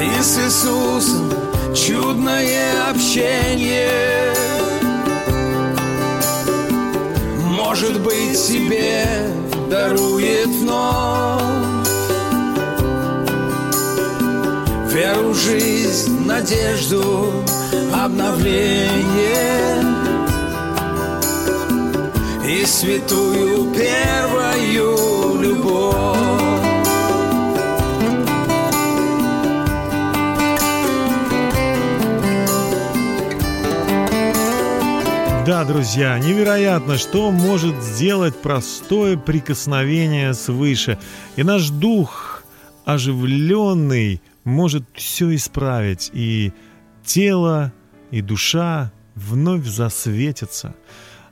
И 0.00 0.22
с 0.22 0.38
Иисусом 0.38 1.38
чудное 1.74 2.90
общение. 2.90 4.34
Может 7.44 8.00
быть, 8.00 8.46
тебе 8.46 9.37
дарует 9.68 10.46
вновь. 10.46 11.42
Веру, 14.92 15.34
жизнь, 15.34 16.26
надежду, 16.26 17.32
обновление. 17.92 18.88
И 22.46 22.64
святую 22.64 23.72
первую 23.74 25.40
любовь 25.40 26.47
Да, 35.58 35.64
друзья, 35.64 36.16
невероятно, 36.20 36.96
что 36.98 37.32
может 37.32 37.82
сделать 37.82 38.36
простое 38.40 39.16
прикосновение 39.16 40.32
свыше. 40.32 41.00
И 41.34 41.42
наш 41.42 41.70
дух 41.70 42.44
оживленный 42.84 44.22
может 44.44 44.84
все 44.94 45.34
исправить. 45.34 46.12
И 46.14 46.52
тело, 47.04 47.72
и 48.12 48.20
душа 48.20 48.92
вновь 49.16 49.66
засветятся. 49.66 50.76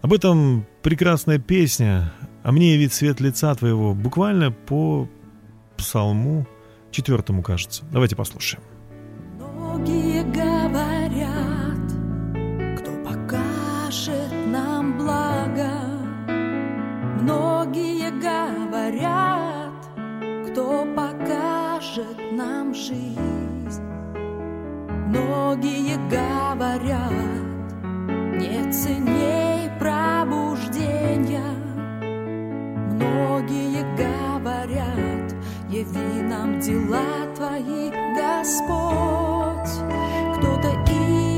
Об 0.03 0.12
этом 0.12 0.66
прекрасная 0.83 1.39
песня 1.39 2.12
«А 2.43 2.51
мне 2.51 2.72
явит 2.72 2.93
свет 2.93 3.20
лица 3.20 3.55
твоего» 3.55 3.95
буквально 3.95 4.51
по 4.51 5.09
псалму 5.77 6.49
четвертому, 6.91 7.45
кажется. 7.45 7.85
Давайте 7.93 8.16
послушаем. 8.16 8.64
Многие 9.39 10.24
говорят, 10.24 10.95
нам 15.07 15.55
благо. 15.55 15.71
Многие 17.23 18.11
говорят, 18.11 19.73
кто 20.51 20.87
покажет 20.95 22.19
нам 22.33 22.75
жизнь. 22.75 23.83
Многие 25.09 25.97
говорят, 26.09 27.13
нет 28.41 28.75
ценней 28.75 29.71
пробуждения. 29.79 31.55
Многие 32.93 33.85
говорят, 33.97 35.35
яви 35.69 36.23
нам 36.23 36.61
дела 36.61 37.27
твои, 37.35 37.91
Господь. 38.17 39.73
Кто-то 40.37 40.71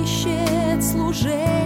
ищет 0.03 0.83
служения, 0.83 1.58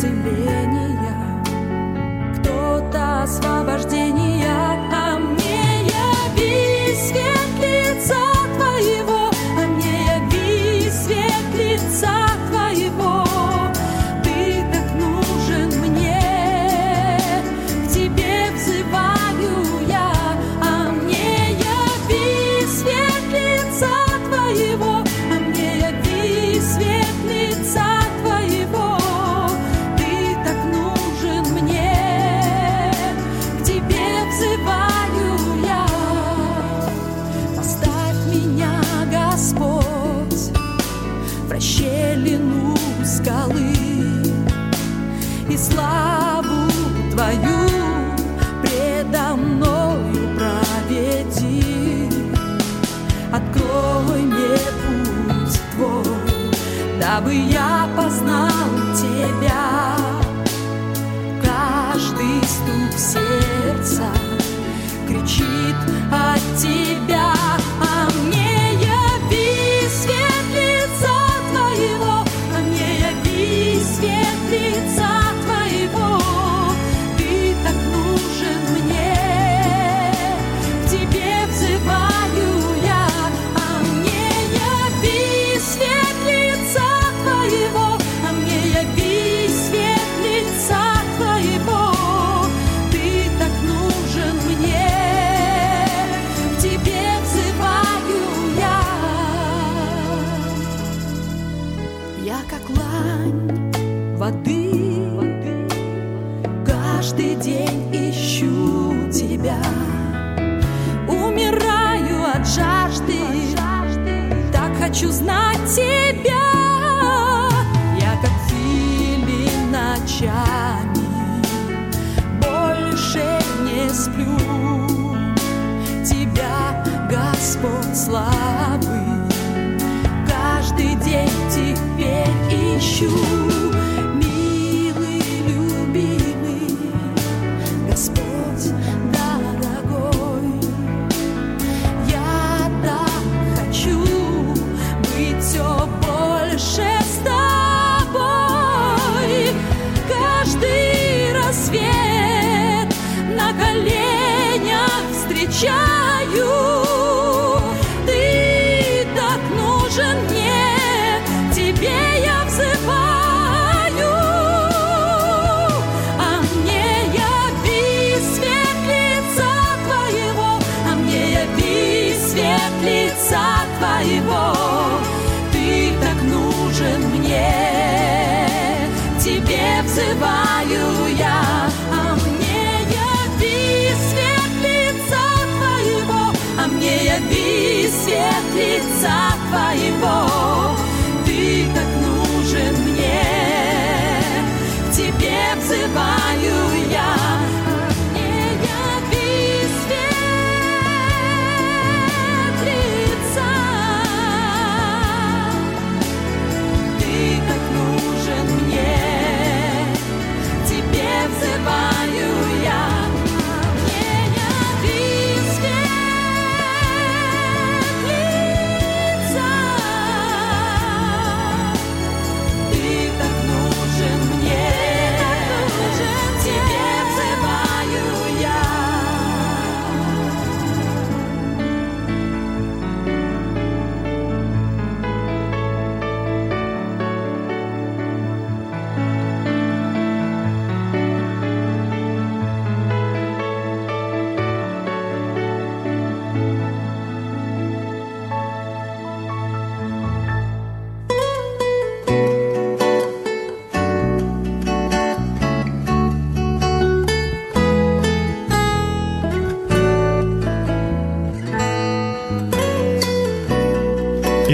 исцеления, 0.00 1.44
кто-то 2.34 3.22
освобождение. 3.22 3.99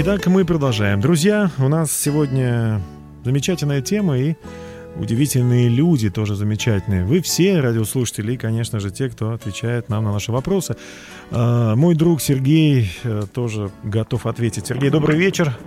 Итак, 0.09 0.25
мы 0.27 0.45
продолжаем. 0.45 1.01
Друзья, 1.01 1.51
у 1.57 1.67
нас 1.67 1.91
сегодня 1.91 2.79
замечательная 3.25 3.81
тема 3.81 4.17
и 4.17 4.35
удивительные 4.95 5.67
люди 5.67 6.09
тоже 6.09 6.35
замечательные. 6.35 7.03
Вы 7.03 7.21
все 7.21 7.59
радиослушатели 7.59 8.31
и, 8.31 8.37
конечно 8.37 8.79
же, 8.79 8.89
те, 8.89 9.09
кто 9.09 9.31
отвечает 9.31 9.89
нам 9.89 10.05
на 10.05 10.13
наши 10.13 10.31
вопросы. 10.31 10.77
А, 11.29 11.75
мой 11.75 11.93
друг 11.93 12.21
Сергей 12.21 12.89
э, 13.03 13.23
тоже 13.33 13.69
готов 13.83 14.27
ответить. 14.27 14.67
Сергей, 14.67 14.89
добрый 14.91 15.17
вечер. 15.17 15.57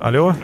Алло. 0.00 0.34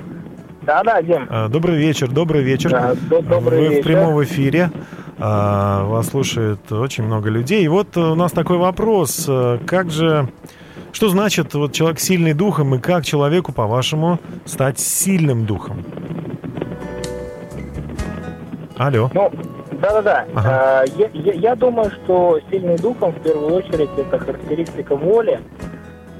Да, 0.62 0.84
да, 0.84 1.02
Дим. 1.02 1.26
А, 1.28 1.48
добрый 1.48 1.76
вечер, 1.76 2.08
добрый 2.08 2.44
вечер. 2.44 2.70
Да, 2.70 2.94
добрый 3.22 3.58
Вы 3.58 3.68
вечер. 3.70 3.80
в 3.80 3.84
прямом 3.86 4.22
эфире. 4.22 4.70
А, 5.18 5.82
вас 5.86 6.10
слушает 6.10 6.70
очень 6.70 7.02
много 7.02 7.28
людей. 7.28 7.64
И 7.64 7.66
вот 7.66 7.96
у 7.96 8.14
нас 8.14 8.30
такой 8.30 8.58
вопрос. 8.58 9.24
Э, 9.26 9.58
как 9.66 9.90
же 9.90 10.28
что 10.94 11.08
значит 11.08 11.52
вот 11.54 11.72
человек 11.72 11.98
сильный 11.98 12.34
духом 12.34 12.76
и 12.76 12.78
как 12.78 13.04
человеку, 13.04 13.52
по-вашему, 13.52 14.20
стать 14.44 14.78
сильным 14.78 15.44
духом? 15.44 15.84
Алло. 18.76 19.10
Ну, 19.12 19.32
да-да-да. 19.72 20.24
Ага. 20.36 20.48
А, 20.48 20.84
я, 20.96 21.10
я, 21.12 21.32
я 21.32 21.56
думаю, 21.56 21.90
что 21.90 22.38
сильным 22.48 22.76
духом 22.76 23.10
в 23.10 23.20
первую 23.22 23.54
очередь 23.54 23.90
это 23.98 24.20
характеристика 24.20 24.94
воли, 24.94 25.40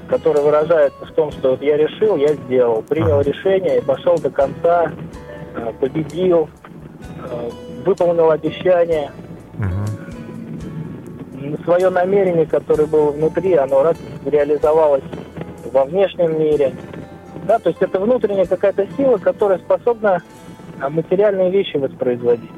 которая 0.09 0.43
выражается 0.43 1.05
в 1.05 1.11
том, 1.13 1.31
что 1.31 1.51
вот 1.51 1.61
я 1.61 1.77
решил, 1.77 2.17
я 2.17 2.33
сделал, 2.33 2.81
принял 2.81 3.19
ага. 3.19 3.29
решение 3.29 3.77
и 3.77 3.81
пошел 3.81 4.17
до 4.17 4.29
конца, 4.29 4.91
а, 5.55 5.71
победил, 5.79 6.49
а, 7.19 7.49
выполнил 7.85 8.29
обещание. 8.29 9.09
Угу. 9.57 9.85
Свое 11.63 11.89
намерение, 11.89 12.45
которое 12.45 12.87
было 12.87 13.11
внутри, 13.11 13.53
оно 13.53 13.81
раз 13.81 13.95
реализовалось 14.29 15.03
во 15.71 15.85
внешнем 15.85 16.39
мире. 16.39 16.73
Да, 17.47 17.59
то 17.59 17.69
есть 17.69 17.81
это 17.81 17.99
внутренняя 17.99 18.45
какая-то 18.45 18.87
сила, 18.97 19.17
которая 19.17 19.59
способна 19.59 20.21
а, 20.79 20.89
материальные 20.89 21.51
вещи 21.51 21.77
воспроизводить. 21.77 22.49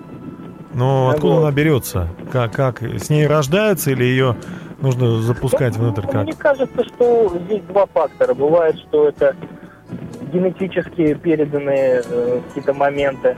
Но 0.74 1.10
Да 1.10 1.16
откуда 1.16 1.34
вот. 1.34 1.42
она 1.44 1.52
берется? 1.52 2.10
Как, 2.32 2.54
как? 2.54 2.82
С 2.82 3.10
ней 3.10 3.26
рождаются 3.28 3.92
или 3.92 4.04
ее 4.04 4.36
нужно 4.80 5.22
запускать 5.22 5.76
Ну, 5.78 5.86
внутрь? 5.86 6.08
Как? 6.08 6.24
Мне 6.24 6.34
кажется, 6.34 6.84
что 6.86 7.34
здесь 7.46 7.64
два 7.64 7.86
фактора. 7.88 8.34
Бывает, 8.34 8.78
что 8.78 9.08
это 9.10 9.36
генетически 10.32 11.14
переданные 11.16 12.04
э, 12.08 12.42
какие-то 12.48 12.74
моменты 12.74 13.38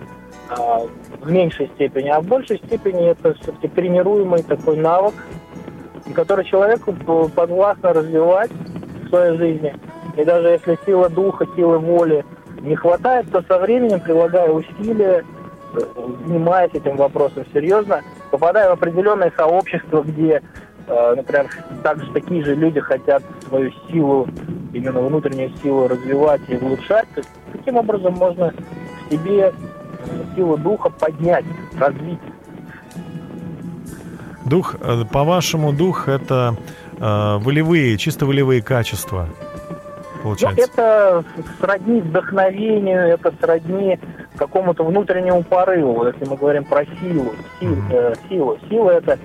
а, 0.49 0.81
в 1.21 1.31
меньшей 1.31 1.67
степени, 1.75 2.09
а 2.09 2.21
в 2.21 2.25
большей 2.25 2.57
степени 2.57 3.09
это 3.09 3.35
все-таки 3.35 3.67
тренируемый 3.67 4.43
такой 4.43 4.77
навык, 4.77 5.13
который 6.13 6.45
человеку 6.45 6.93
подвластно 7.35 7.93
развивать 7.93 8.51
в 8.51 9.09
своей 9.09 9.37
жизни. 9.37 9.75
И 10.17 10.23
даже 10.23 10.49
если 10.49 10.77
сила 10.85 11.09
духа, 11.09 11.45
силы 11.55 11.79
воли 11.79 12.25
не 12.61 12.75
хватает, 12.75 13.29
то 13.31 13.41
со 13.47 13.59
временем, 13.59 13.99
прилагая 13.99 14.49
усилия, 14.49 15.23
занимаясь 16.25 16.73
этим 16.73 16.97
вопросом 16.97 17.45
серьезно, 17.53 18.01
попадая 18.31 18.69
в 18.69 18.73
определенное 18.73 19.31
сообщество, 19.37 20.01
где, 20.01 20.41
э, 20.87 21.13
например, 21.15 21.47
также 21.83 22.11
такие 22.11 22.43
же 22.43 22.55
люди 22.55 22.79
хотят 22.79 23.23
свою 23.47 23.71
силу, 23.87 24.27
именно 24.73 24.99
внутреннюю 25.01 25.51
силу 25.63 25.87
развивать 25.87 26.41
и 26.47 26.57
улучшать, 26.57 27.07
то 27.15 27.21
таким 27.53 27.77
образом 27.77 28.13
можно 28.13 28.53
в 29.07 29.11
себе 29.11 29.53
силу 30.35 30.57
духа 30.57 30.89
поднять, 30.89 31.45
развить. 31.77 32.19
Дух, 34.45 34.75
э, 34.79 35.03
по-вашему, 35.11 35.73
дух 35.73 36.07
это 36.07 36.55
э, 36.97 37.37
волевые, 37.39 37.97
чисто 37.97 38.25
волевые 38.25 38.61
качества, 38.61 39.27
Ну, 40.17 40.23
получается? 40.23 40.63
это 40.71 41.23
сродни 41.59 42.01
вдохновению, 42.01 42.99
это 43.07 43.33
сродни 43.41 43.99
какому-то 44.37 44.83
внутреннему 44.83 45.43
порыву, 45.43 45.93
вот 45.93 46.13
если 46.13 46.25
мы 46.29 46.37
говорим 46.37 46.63
про 46.63 46.85
силу. 46.85 47.33
Сил- 47.59 47.83
э, 47.91 48.13
силу. 48.29 48.57
Сила 48.69 48.91
это 48.91 49.19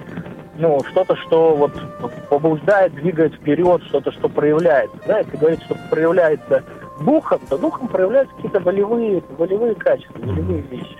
ну, 0.57 0.81
что-то, 0.91 1.17
что 1.17 1.55
вот 1.57 1.73
побуждает, 2.29 2.95
двигает 2.95 3.35
вперед, 3.35 3.83
что-то, 3.89 4.13
что 4.13 4.29
проявляется. 4.29 4.97
Да, 5.07 5.19
если 5.19 5.37
говорить, 5.37 5.63
что 5.65 5.77
проявляется 5.91 6.63
духом, 7.01 7.41
то 7.49 7.59
духом 7.59 7.89
проявляются 7.89 8.35
какие-то 8.37 8.61
волевые, 8.61 9.23
волевые 9.39 9.75
качества, 9.75 10.19
волевые 10.19 10.63
вещи. 10.63 10.97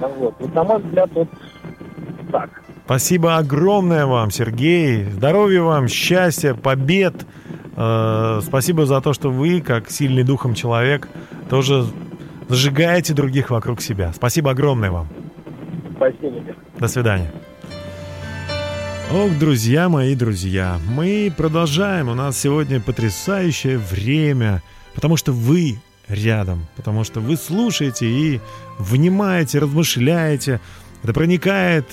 Ну, 0.00 0.08
Вот. 0.18 0.34
вот, 0.38 0.54
на 0.54 0.62
мой 0.64 0.78
взгляд, 0.80 1.10
вот 1.14 1.28
так. 2.30 2.50
Спасибо 2.84 3.38
огромное 3.38 4.04
вам, 4.04 4.30
Сергей. 4.30 5.04
Здоровья 5.04 5.62
вам, 5.62 5.88
счастья, 5.88 6.52
побед. 6.52 7.14
Э, 7.76 8.40
спасибо 8.42 8.84
за 8.84 9.00
то, 9.00 9.14
что 9.14 9.30
вы, 9.30 9.62
как 9.62 9.90
сильный 9.90 10.22
духом 10.22 10.54
человек, 10.54 11.08
тоже 11.48 11.86
зажигаете 12.46 13.14
других 13.14 13.48
вокруг 13.48 13.80
себя. 13.80 14.12
Спасибо 14.14 14.50
огромное 14.50 14.90
вам. 14.90 15.08
Спасибо. 15.96 16.42
До 16.78 16.88
свидания. 16.88 17.32
Ох, 19.10 19.30
друзья 19.38 19.88
мои, 19.88 20.14
друзья, 20.14 20.78
мы 20.86 21.32
продолжаем. 21.34 22.10
У 22.10 22.14
нас 22.14 22.38
сегодня 22.38 22.80
потрясающее 22.80 23.78
время, 23.78 24.62
потому 24.94 25.16
что 25.16 25.32
вы 25.32 25.78
рядом, 26.08 26.66
потому 26.76 27.02
что 27.04 27.20
вы 27.20 27.38
слушаете 27.38 28.06
и 28.06 28.40
внимаете, 28.78 29.58
размышляете. 29.58 30.60
Это 31.02 31.14
проникает 31.14 31.86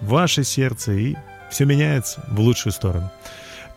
ваше 0.00 0.44
сердце 0.44 0.92
и 0.92 1.16
все 1.50 1.64
меняется 1.64 2.24
в 2.28 2.40
лучшую 2.40 2.72
сторону. 2.72 3.10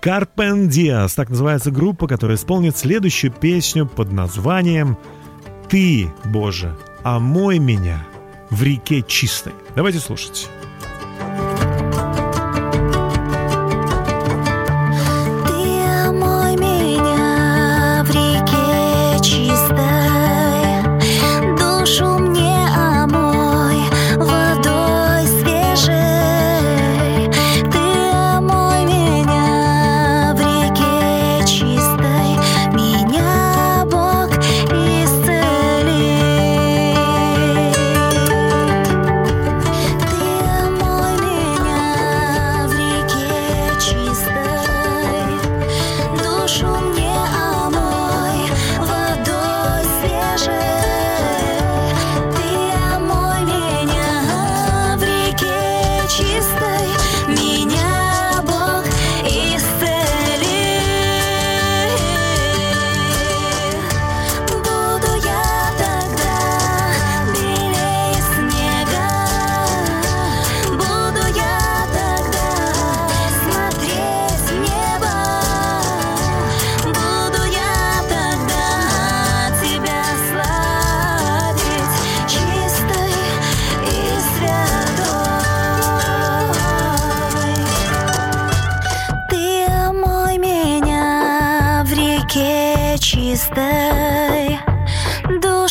Carpen 0.02 0.68
Dias, 0.68 1.14
так 1.16 1.30
называется 1.30 1.70
группа, 1.70 2.08
которая 2.08 2.38
исполнит 2.38 2.76
следующую 2.76 3.32
песню 3.32 3.86
под 3.88 4.12
названием 4.12 4.98
«Ты, 5.70 6.12
Боже, 6.26 6.76
омой 7.04 7.60
меня 7.60 8.04
в 8.50 8.64
реке 8.64 9.04
чистой». 9.08 9.54
Давайте 9.76 10.00
слушать. 10.00 10.50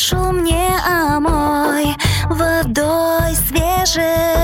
Душу 0.01 0.32
мне 0.32 0.70
омой 0.86 1.94
водой 2.30 3.34
свежей. 3.34 4.39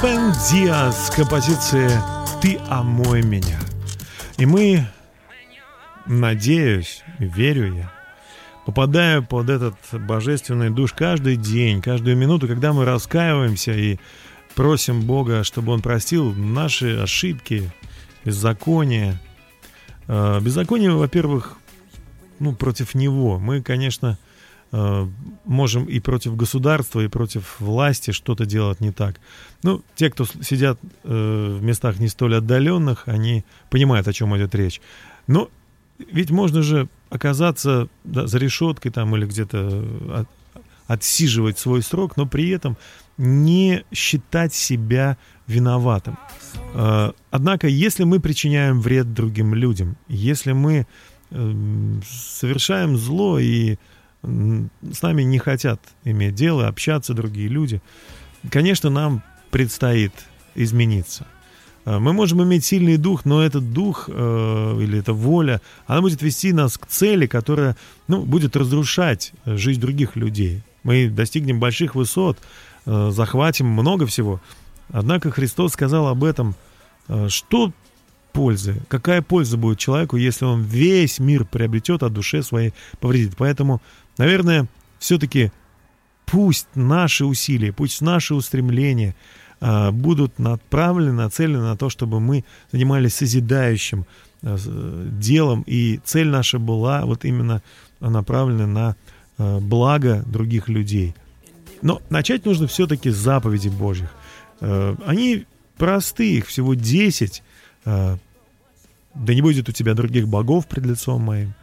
Carpen 0.00 0.32
Dias, 0.50 1.14
композиция 1.14 2.02
«Ты 2.40 2.58
омой 2.70 3.20
меня». 3.22 3.60
И 4.38 4.46
мы, 4.46 4.86
надеюсь, 6.06 7.02
верю 7.18 7.74
я, 7.74 7.92
попадаю 8.64 9.22
под 9.22 9.50
этот 9.50 9.74
божественный 9.92 10.70
душ 10.70 10.94
каждый 10.94 11.36
день, 11.36 11.82
каждую 11.82 12.16
минуту, 12.16 12.48
когда 12.48 12.72
мы 12.72 12.86
раскаиваемся 12.86 13.72
и 13.72 13.98
просим 14.54 15.02
Бога, 15.02 15.44
чтобы 15.44 15.72
Он 15.72 15.82
простил 15.82 16.32
наши 16.32 16.96
ошибки, 16.96 17.70
беззакония. 18.24 19.20
Э, 20.08 20.40
Беззаконие, 20.40 20.92
во-первых, 20.92 21.58
ну, 22.38 22.54
против 22.54 22.94
Него. 22.94 23.38
Мы, 23.38 23.60
конечно, 23.60 24.18
можем 25.44 25.84
и 25.86 25.98
против 26.00 26.36
государства, 26.36 27.00
и 27.00 27.08
против 27.08 27.58
власти 27.60 28.12
что-то 28.12 28.46
делать 28.46 28.80
не 28.80 28.92
так. 28.92 29.20
Ну, 29.62 29.82
те, 29.96 30.10
кто 30.10 30.24
сидят 30.24 30.78
э, 31.04 31.56
в 31.58 31.62
местах 31.62 31.98
не 31.98 32.08
столь 32.08 32.36
отдаленных, 32.36 33.08
они 33.08 33.44
понимают, 33.68 34.06
о 34.06 34.12
чем 34.12 34.36
идет 34.36 34.54
речь. 34.54 34.80
Но 35.26 35.48
ведь 35.98 36.30
можно 36.30 36.62
же 36.62 36.88
оказаться 37.10 37.88
да, 38.04 38.26
за 38.26 38.38
решеткой 38.38 38.92
там 38.92 39.14
или 39.16 39.26
где-то 39.26 39.84
от- 40.20 40.62
отсиживать 40.86 41.58
свой 41.58 41.82
срок, 41.82 42.16
но 42.16 42.26
при 42.26 42.50
этом 42.50 42.76
не 43.18 43.84
считать 43.92 44.54
себя 44.54 45.16
виноватым. 45.46 46.16
Э, 46.74 47.10
Однако, 47.30 47.66
если 47.66 48.04
мы 48.04 48.20
причиняем 48.20 48.80
вред 48.80 49.12
другим 49.12 49.54
людям, 49.54 49.96
если 50.08 50.52
мы 50.52 50.86
эм, 51.30 52.02
совершаем 52.08 52.96
зло 52.96 53.38
и 53.38 53.76
с 54.22 55.02
нами 55.02 55.22
не 55.22 55.38
хотят 55.38 55.80
иметь 56.04 56.34
дело, 56.34 56.68
общаться 56.68 57.14
другие 57.14 57.48
люди, 57.48 57.80
конечно, 58.50 58.90
нам 58.90 59.22
предстоит 59.50 60.12
измениться. 60.54 61.26
Э, 61.84 61.98
Мы 61.98 62.12
можем 62.12 62.42
иметь 62.42 62.64
сильный 62.64 62.96
дух, 62.96 63.24
но 63.24 63.42
этот 63.42 63.72
дух 63.72 64.08
э, 64.12 64.78
или 64.80 64.98
эта 64.98 65.12
воля, 65.12 65.60
она 65.86 66.00
будет 66.00 66.22
вести 66.22 66.52
нас 66.52 66.76
к 66.78 66.86
цели, 66.86 67.26
которая 67.26 67.76
ну, 68.08 68.24
будет 68.24 68.56
разрушать 68.56 69.32
жизнь 69.46 69.80
других 69.80 70.16
людей. 70.16 70.62
Мы 70.82 71.08
достигнем 71.08 71.60
больших 71.60 71.94
высот, 71.94 72.38
э, 72.86 73.10
захватим 73.12 73.66
много 73.66 74.06
всего. 74.06 74.40
Однако 74.92 75.30
Христос 75.30 75.72
сказал 75.72 76.08
об 76.08 76.24
этом, 76.24 76.54
э, 77.08 77.28
что 77.28 77.72
пользы, 78.32 78.80
какая 78.88 79.22
польза 79.22 79.56
будет 79.56 79.78
человеку, 79.78 80.16
если 80.16 80.44
он 80.44 80.62
весь 80.62 81.18
мир 81.18 81.44
приобретет, 81.44 82.02
а 82.02 82.08
душе 82.08 82.42
своей 82.42 82.72
повредит. 83.00 83.34
Поэтому, 83.36 83.82
наверное, 84.20 84.66
все-таки 84.98 85.50
пусть 86.26 86.68
наши 86.74 87.24
усилия, 87.24 87.72
пусть 87.72 88.02
наши 88.02 88.34
устремления 88.34 89.14
а, 89.60 89.90
будут 89.90 90.38
направлены, 90.38 91.12
нацелены 91.12 91.62
на 91.62 91.76
то, 91.76 91.88
чтобы 91.88 92.20
мы 92.20 92.44
занимались 92.70 93.14
созидающим 93.14 94.04
э, 94.42 94.56
делом, 95.12 95.64
и 95.66 96.00
цель 96.04 96.28
наша 96.28 96.58
была 96.58 97.06
вот 97.06 97.24
именно 97.24 97.62
направлена 98.00 98.66
на 98.66 98.96
а, 99.38 99.58
благо 99.60 100.22
других 100.26 100.68
людей. 100.68 101.14
Но 101.82 102.02
начать 102.10 102.44
нужно 102.44 102.66
все-таки 102.66 103.08
с 103.10 103.16
заповедей 103.16 103.70
Божьих. 103.70 104.10
Э, 104.60 104.96
Они 105.06 105.46
просты, 105.78 106.36
их 106.36 106.46
всего 106.46 106.74
10. 106.74 107.42
Э, 107.86 108.18
Да 109.14 109.34
не 109.34 109.40
будет 109.40 109.68
у 109.70 109.72
тебя 109.72 109.94
других 109.94 110.28
богов 110.28 110.66
пред 110.66 110.84
лицом 110.84 111.22
моим. 111.22 111.54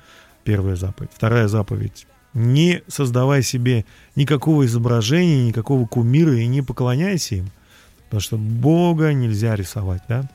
Первая 0.44 0.76
заповедь. 0.76 1.12
Вторая 1.14 1.48
заповедь. 1.48 2.08
Не 2.38 2.84
создавай 2.88 3.42
себе 3.42 3.84
никакого 4.16 4.68
изображения, 4.68 5.48
никакого 5.48 5.88
кумира 5.88 6.38
и 6.38 6.46
не 6.46 6.62
поклоняйся 6.62 7.34
им. 7.34 7.50
Потому 8.06 8.22
что 8.22 8.38
Бога 8.38 9.12
нельзя 9.12 9.56
рисовать, 9.56 10.04
да? 10.08 10.30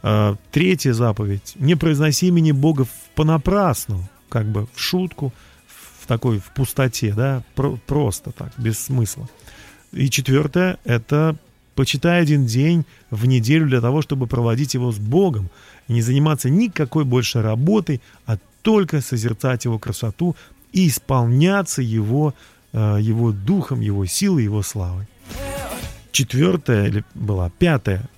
А, 0.00 0.36
Третья 0.52 0.92
заповедь. 0.92 1.54
Не 1.56 1.74
произноси 1.74 2.28
имени 2.28 2.52
Бога 2.52 2.86
понапрасну, 3.16 4.08
как 4.28 4.46
бы 4.46 4.68
в 4.72 4.80
шутку, 4.80 5.32
в 5.66 6.06
такой, 6.06 6.38
в 6.38 6.54
пустоте, 6.54 7.12
да? 7.14 7.42
Про- 7.56 7.80
просто 7.84 8.30
так, 8.30 8.52
без 8.56 8.78
смысла. 8.78 9.28
И 9.90 10.08
четвертое– 10.08 10.78
это 10.84 11.34
почитай 11.74 12.22
один 12.22 12.46
день 12.46 12.84
в 13.10 13.26
неделю 13.26 13.66
для 13.66 13.80
того, 13.80 14.02
чтобы 14.02 14.28
проводить 14.28 14.74
его 14.74 14.92
с 14.92 14.98
Богом 14.98 15.50
не 15.88 16.00
заниматься 16.00 16.48
никакой 16.48 17.04
больше 17.04 17.42
работой, 17.42 18.00
а 18.24 18.38
только 18.62 19.00
созерцать 19.00 19.64
его 19.64 19.80
красоту 19.80 20.36
и 20.72 20.88
исполняться 20.88 21.82
его, 21.82 22.34
э, 22.72 22.98
его 23.00 23.32
духом, 23.32 23.80
его 23.80 24.06
силой, 24.06 24.44
его 24.44 24.62
славой. 24.62 25.06
Четвертая 26.12 26.88
или 26.88 27.04
была 27.14 27.50
пятая. 27.50 28.08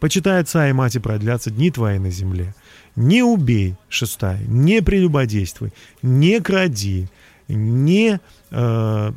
Почитай 0.00 0.40
отца 0.40 0.68
и 0.68 0.72
мать 0.72 0.96
и 0.96 0.98
продлятся 0.98 1.50
дни 1.50 1.70
твои 1.70 1.98
на 1.98 2.10
земле. 2.10 2.54
Не 2.96 3.22
убей, 3.22 3.76
шестая, 3.88 4.40
не 4.46 4.82
прелюбодействуй, 4.82 5.72
не 6.02 6.40
кради, 6.40 7.08
не 7.48 8.20
э, 8.50 9.12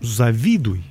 завидуй. 0.00 0.84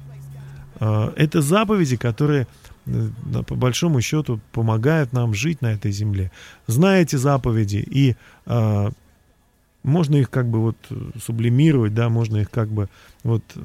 Э, 0.80 1.12
Это 1.16 1.42
заповеди, 1.42 1.98
которые 1.98 2.48
э, 2.86 3.10
по 3.48 3.56
большому 3.56 4.02
счету 4.02 4.40
помогают 4.52 5.14
нам 5.14 5.34
жить 5.34 5.62
на 5.62 5.74
этой 5.74 5.92
земле. 5.92 6.32
Зная 6.68 7.02
эти 7.02 7.18
заповеди, 7.18 7.86
и 7.86 8.16
э, 8.46 8.92
можно 9.84 10.16
их 10.18 10.30
как 10.30 10.48
бы 10.48 10.60
вот 10.60 10.78
э, 10.90 11.12
сублимировать, 11.20 11.94
да, 11.94 12.10
можно 12.10 12.38
их 12.38 12.50
как 12.50 12.70
бы 12.70 12.90
вот 13.24 13.44
э, 13.56 13.62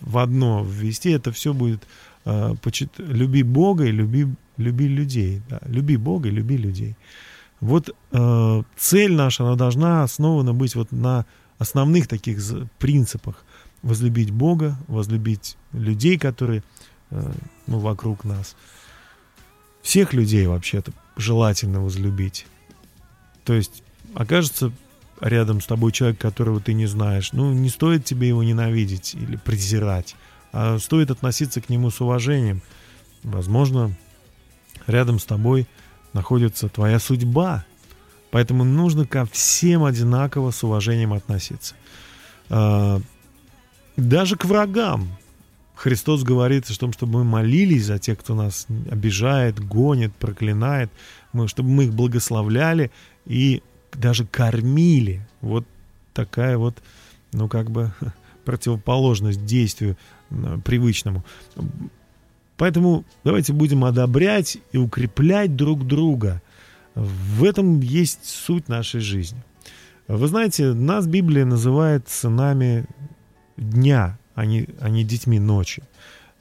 в 0.00 0.18
одно 0.18 0.64
ввести, 0.64 1.10
это 1.10 1.32
все 1.32 1.52
будет 1.52 1.82
э, 2.24 2.54
почит- 2.62 2.98
люби 2.98 3.42
Бога 3.42 3.84
и 3.84 3.92
люби, 3.92 4.26
люби 4.56 4.88
людей, 4.88 5.42
да, 5.48 5.60
люби 5.66 5.96
Бога 5.96 6.28
и 6.28 6.32
люби 6.32 6.56
людей. 6.56 6.96
Вот 7.60 7.90
э, 8.12 8.62
цель 8.76 9.12
наша, 9.12 9.44
она 9.44 9.56
должна 9.56 10.02
основана 10.02 10.52
быть 10.52 10.74
вот 10.74 10.92
на 10.92 11.24
основных 11.58 12.08
таких 12.08 12.38
принципах. 12.78 13.44
Возлюбить 13.82 14.30
Бога, 14.30 14.78
возлюбить 14.88 15.56
людей, 15.72 16.18
которые 16.18 16.62
э, 17.10 17.32
ну, 17.66 17.78
вокруг 17.78 18.24
нас. 18.24 18.56
Всех 19.82 20.14
людей 20.14 20.46
вообще-то 20.46 20.92
желательно 21.16 21.80
возлюбить. 21.80 22.46
То 23.44 23.52
есть 23.52 23.82
окажется 24.14 24.72
рядом 25.24 25.62
с 25.62 25.66
тобой 25.66 25.90
человек, 25.90 26.18
которого 26.18 26.60
ты 26.60 26.74
не 26.74 26.84
знаешь, 26.84 27.32
ну, 27.32 27.52
не 27.52 27.70
стоит 27.70 28.04
тебе 28.04 28.28
его 28.28 28.42
ненавидеть 28.42 29.14
или 29.14 29.36
презирать, 29.36 30.16
а 30.52 30.78
стоит 30.78 31.10
относиться 31.10 31.62
к 31.62 31.70
нему 31.70 31.90
с 31.90 32.00
уважением. 32.02 32.60
Возможно, 33.22 33.96
рядом 34.86 35.18
с 35.18 35.24
тобой 35.24 35.66
находится 36.12 36.68
твоя 36.68 36.98
судьба, 36.98 37.64
поэтому 38.30 38.64
нужно 38.64 39.06
ко 39.06 39.24
всем 39.24 39.84
одинаково 39.84 40.50
с 40.50 40.62
уважением 40.62 41.14
относиться. 41.14 41.74
А, 42.50 43.00
Даже 43.96 44.36
к 44.36 44.44
врагам. 44.44 45.08
Христос 45.74 46.22
говорит 46.22 46.70
о 46.70 46.78
том, 46.78 46.92
чтобы 46.92 47.14
мы 47.14 47.24
молились 47.24 47.86
за 47.86 47.98
тех, 47.98 48.18
кто 48.18 48.34
нас 48.34 48.66
обижает, 48.90 49.58
гонит, 49.58 50.14
проклинает, 50.14 50.90
мы, 51.32 51.48
чтобы 51.48 51.70
мы 51.70 51.84
их 51.84 51.94
благословляли 51.94 52.92
и 53.26 53.60
даже 53.96 54.26
кормили. 54.26 55.26
Вот 55.40 55.64
такая 56.12 56.58
вот, 56.58 56.82
ну, 57.32 57.48
как 57.48 57.70
бы 57.70 57.92
противоположность 58.44 59.44
действию 59.44 59.96
привычному. 60.64 61.24
Поэтому 62.56 63.04
давайте 63.24 63.52
будем 63.52 63.84
одобрять 63.84 64.58
и 64.72 64.78
укреплять 64.78 65.56
друг 65.56 65.86
друга. 65.86 66.40
В 66.94 67.42
этом 67.44 67.80
есть 67.80 68.24
суть 68.24 68.68
нашей 68.68 69.00
жизни. 69.00 69.42
Вы 70.06 70.28
знаете, 70.28 70.72
нас 70.72 71.06
Библия 71.06 71.44
называет 71.44 72.08
сынами 72.08 72.84
дня, 73.56 74.18
а 74.34 74.44
не, 74.44 74.68
а 74.80 74.88
не 74.88 75.02
детьми 75.02 75.38
ночи. 75.40 75.82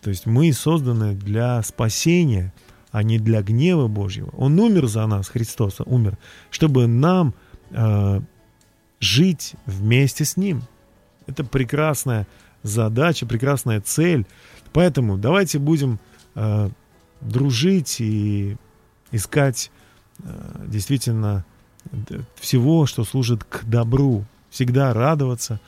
То 0.01 0.10
есть 0.10 0.26
мы 0.26 0.51
созданы 0.51 1.16
для 1.16 1.62
спасения, 1.64 2.54
а 2.91 3.04
не 3.04 3.20
для 3.20 3.41
гнева 3.41 3.88
Божьего. 3.88 4.30
Он 4.38 4.60
умер 4.60 4.88
за 4.88 5.08
нас, 5.08 5.30
Христос 5.30 5.78
умер, 5.86 6.18
чтобы 6.51 6.88
нам 6.88 7.34
э, 7.74 8.22
жить 9.00 9.56
вместе 9.66 10.26
с 10.26 10.38
Ним. 10.38 10.64
Это 11.28 11.44
прекрасная 11.44 12.28
задача, 12.64 13.26
прекрасная 13.26 13.82
цель. 13.82 14.26
Поэтому 14.72 15.18
давайте 15.18 15.60
будем 15.60 16.00
э, 16.36 16.70
дружить 17.22 18.00
и 18.00 18.58
искать 19.12 19.72
э, 20.20 20.66
действительно 20.68 21.46
всего, 22.36 22.86
что 22.86 23.04
служит 23.04 23.44
к 23.44 23.64
добру. 23.66 24.26
Всегда 24.50 24.94
радоваться, 24.94 25.60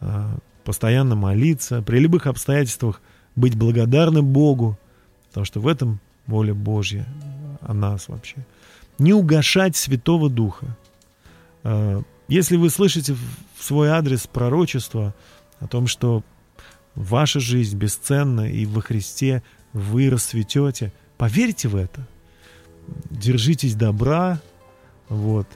э, 0.00 0.28
постоянно 0.64 1.14
молиться, 1.14 1.82
при 1.82 1.98
любых 1.98 2.26
обстоятельствах 2.26 3.00
быть 3.36 3.56
благодарным 3.56 4.26
Богу, 4.26 4.78
потому 5.28 5.44
что 5.46 5.60
в 5.60 5.66
этом 5.66 6.00
воля 6.26 6.54
Божья 6.54 7.06
о 7.60 7.74
нас 7.74 8.08
вообще. 8.08 8.36
Не 8.98 9.12
угошать 9.12 9.76
Святого 9.76 10.28
Духа. 10.28 10.76
Э, 11.64 12.02
Если 12.28 12.56
вы 12.56 12.70
слышите 12.70 13.14
в 13.14 13.64
свой 13.64 13.88
адрес 13.88 14.26
пророчество 14.26 15.14
о 15.58 15.66
том, 15.66 15.86
что 15.86 16.22
ваша 16.94 17.40
жизнь 17.40 17.76
бесценна 17.76 18.50
и 18.50 18.66
во 18.66 18.80
Христе 18.80 19.42
вы 19.72 20.10
расцветете, 20.10 20.92
поверьте 21.16 21.68
в 21.68 21.76
это. 21.76 22.06
Держитесь 23.10 23.74
добра, 23.74 24.40
вот, 25.08 25.46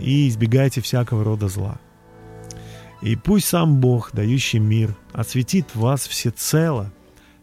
и 0.00 0.28
избегайте 0.28 0.80
всякого 0.80 1.24
рода 1.24 1.48
зла. 1.48 1.78
И 3.02 3.14
пусть 3.14 3.46
сам 3.46 3.80
Бог, 3.80 4.10
дающий 4.12 4.58
мир, 4.58 4.96
осветит 5.12 5.74
вас 5.74 6.06
всецело, 6.06 6.92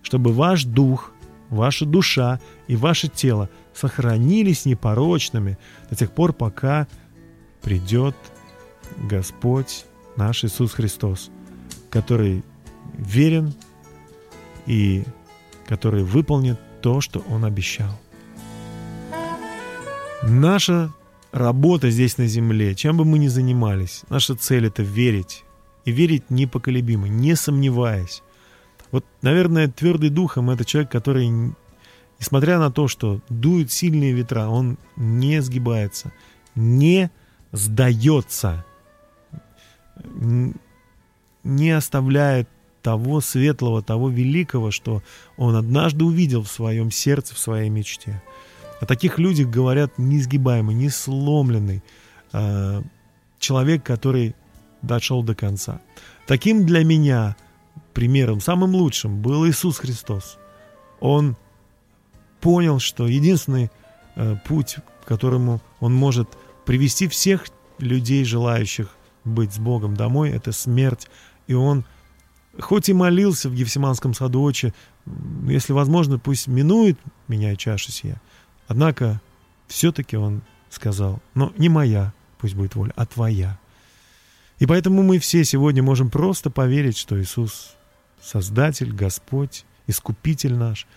чтобы 0.01 0.33
ваш 0.33 0.65
дух, 0.65 1.11
ваша 1.49 1.85
душа 1.85 2.39
и 2.67 2.75
ваше 2.75 3.07
тело 3.07 3.49
сохранились 3.73 4.65
непорочными 4.65 5.57
до 5.89 5.95
тех 5.95 6.11
пор, 6.11 6.33
пока 6.33 6.87
придет 7.63 8.15
Господь 9.09 9.85
наш 10.15 10.43
Иисус 10.43 10.73
Христос, 10.73 11.31
который 11.89 12.43
верен 12.93 13.53
и 14.67 15.03
который 15.67 16.03
выполнит 16.03 16.59
то, 16.81 17.01
что 17.01 17.23
Он 17.29 17.45
обещал. 17.45 17.99
Наша 20.21 20.93
работа 21.31 21.89
здесь 21.89 22.17
на 22.17 22.27
земле, 22.27 22.75
чем 22.75 22.97
бы 22.97 23.05
мы 23.05 23.17
ни 23.17 23.27
занимались, 23.27 24.03
наша 24.09 24.35
цель 24.35 24.67
это 24.67 24.83
верить. 24.83 25.43
И 25.85 25.91
верить 25.91 26.29
непоколебимо, 26.29 27.09
не 27.09 27.35
сомневаясь. 27.35 28.23
Вот, 28.91 29.05
наверное, 29.21 29.67
твердый 29.67 30.09
духом 30.09 30.49
это 30.49 30.63
человек, 30.63 30.89
который, 30.89 31.29
несмотря 32.19 32.57
на 32.57 32.71
то, 32.71 32.87
что 32.87 33.19
дуют 33.27 33.69
сильные 33.69 34.13
ветра, 34.13 34.47
он 34.47 34.77
не 34.95 35.41
сгибается, 35.41 36.13
не 36.55 37.11
сдается, 37.53 38.65
не 41.43 41.71
оставляет 41.71 42.49
того 42.81 43.21
светлого, 43.21 43.81
того 43.81 44.09
великого, 44.09 44.71
что 44.71 45.01
он 45.37 45.55
однажды 45.55 46.03
увидел 46.03 46.43
в 46.43 46.51
своем 46.51 46.91
сердце, 46.91 47.33
в 47.33 47.39
своей 47.39 47.69
мечте. 47.69 48.21
О 48.81 48.85
таких 48.85 49.19
людях 49.19 49.49
говорят 49.49 49.97
неизгибаемый, 49.97 50.75
несломленный 50.75 51.81
э, 52.33 52.81
человек, 53.39 53.83
который 53.83 54.35
дошел 54.81 55.23
до 55.23 55.35
конца. 55.35 55.79
Таким 56.27 56.65
для 56.65 56.83
меня 56.83 57.37
примером, 57.93 58.41
самым 58.41 58.75
лучшим 58.75 59.21
был 59.21 59.47
Иисус 59.47 59.77
Христос. 59.77 60.37
Он 60.99 61.37
понял, 62.41 62.79
что 62.79 63.07
единственный 63.07 63.71
э, 64.15 64.35
путь, 64.45 64.77
которому 65.05 65.61
он 65.79 65.93
может 65.93 66.27
привести 66.65 67.07
всех 67.07 67.45
людей, 67.79 68.23
желающих 68.23 68.89
быть 69.23 69.53
с 69.53 69.59
Богом 69.59 69.95
домой, 69.95 70.31
это 70.31 70.51
смерть. 70.51 71.07
И 71.47 71.53
он, 71.53 71.85
хоть 72.59 72.89
и 72.89 72.93
молился 72.93 73.49
в 73.49 73.55
Гефсиманском 73.55 74.13
саду 74.13 74.41
Отче, 74.41 74.73
если 75.47 75.73
возможно, 75.73 76.19
пусть 76.19 76.47
минует 76.47 76.97
меня 77.27 77.55
чаша 77.55 77.91
сия, 77.91 78.21
Однако 78.67 79.21
все-таки 79.67 80.17
он 80.17 80.41
сказал, 80.69 81.21
но 81.35 81.53
не 81.57 81.69
моя, 81.69 82.13
пусть 82.39 82.55
будет 82.55 82.75
воля, 82.75 82.93
а 82.95 83.05
твоя. 83.05 83.59
И 84.59 84.65
поэтому 84.65 85.03
мы 85.03 85.19
все 85.19 85.43
сегодня 85.43 85.83
можем 85.83 86.09
просто 86.09 86.49
поверить, 86.49 86.97
что 86.97 87.21
Иисус 87.21 87.75
Создатель, 88.21 88.93
Господь, 88.93 89.65
Искупитель 89.85 90.55
наш, 90.55 90.87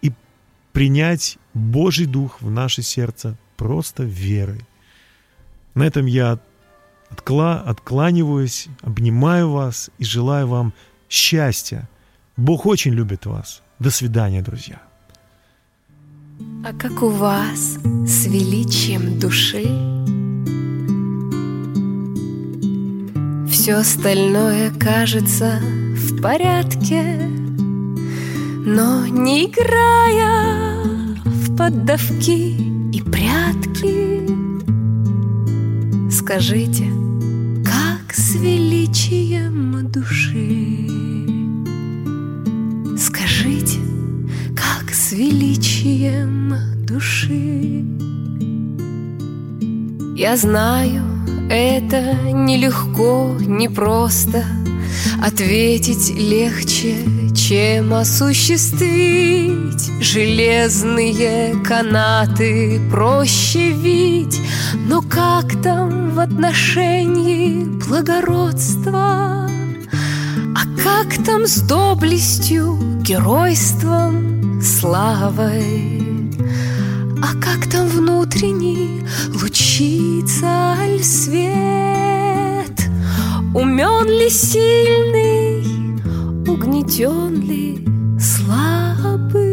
и 0.00 0.12
принять 0.72 1.38
Божий 1.54 2.06
Дух 2.06 2.42
в 2.42 2.50
наше 2.50 2.82
сердце 2.82 3.38
просто 3.56 4.02
верой. 4.02 4.66
На 5.74 5.84
этом 5.84 6.06
я 6.06 6.38
откла 7.10 7.60
откланиваюсь, 7.60 8.68
обнимаю 8.82 9.50
вас 9.50 9.90
и 9.98 10.04
желаю 10.04 10.46
вам 10.48 10.72
счастья. 11.08 11.88
Бог 12.36 12.66
очень 12.66 12.92
любит 12.92 13.26
вас. 13.26 13.62
До 13.78 13.90
свидания, 13.90 14.42
друзья. 14.42 14.80
А 16.64 16.72
как 16.72 17.02
у 17.02 17.08
вас 17.08 17.78
с 18.06 18.26
величием 18.26 19.18
души? 19.18 19.64
Все 23.50 23.74
остальное 23.74 24.70
кажется 24.70 25.60
в 25.60 26.20
порядке, 26.20 27.18
но 28.64 29.06
не 29.06 29.46
играя 29.46 30.82
в 31.24 31.56
поддавки 31.56 32.56
и 32.96 33.02
прятки, 33.02 34.41
скажите, 36.22 36.84
как 37.64 38.14
с 38.14 38.36
величием 38.36 39.90
души? 39.90 40.86
Скажите, 42.96 43.80
как 44.54 44.94
с 44.94 45.10
величием 45.12 46.54
души. 46.86 47.84
Я 50.16 50.36
знаю, 50.36 51.02
это 51.50 52.14
нелегко, 52.32 53.36
непросто 53.40 54.44
Ответить 55.20 56.10
легче, 56.16 56.96
чем 57.52 57.92
осуществить 57.92 59.90
Железные 60.00 61.54
канаты 61.62 62.80
проще 62.90 63.72
вить 63.72 64.40
Но 64.88 65.02
как 65.02 65.60
там 65.60 66.14
в 66.14 66.18
отношении 66.18 67.64
благородства? 67.64 69.50
А 70.54 70.62
как 70.82 71.22
там 71.26 71.46
с 71.46 71.60
доблестью, 71.60 72.78
геройством, 73.02 74.62
славой? 74.62 76.02
А 77.22 77.34
как 77.34 77.68
там 77.70 77.86
внутренний 77.86 79.06
лучится 79.28 80.74
аль 80.80 81.04
свет? 81.04 81.52
Умен 83.54 84.06
ли 84.08 84.30
сильный, 84.30 85.31
угнетен 86.48 87.40
ли 87.42 87.86
слабый? 88.18 89.51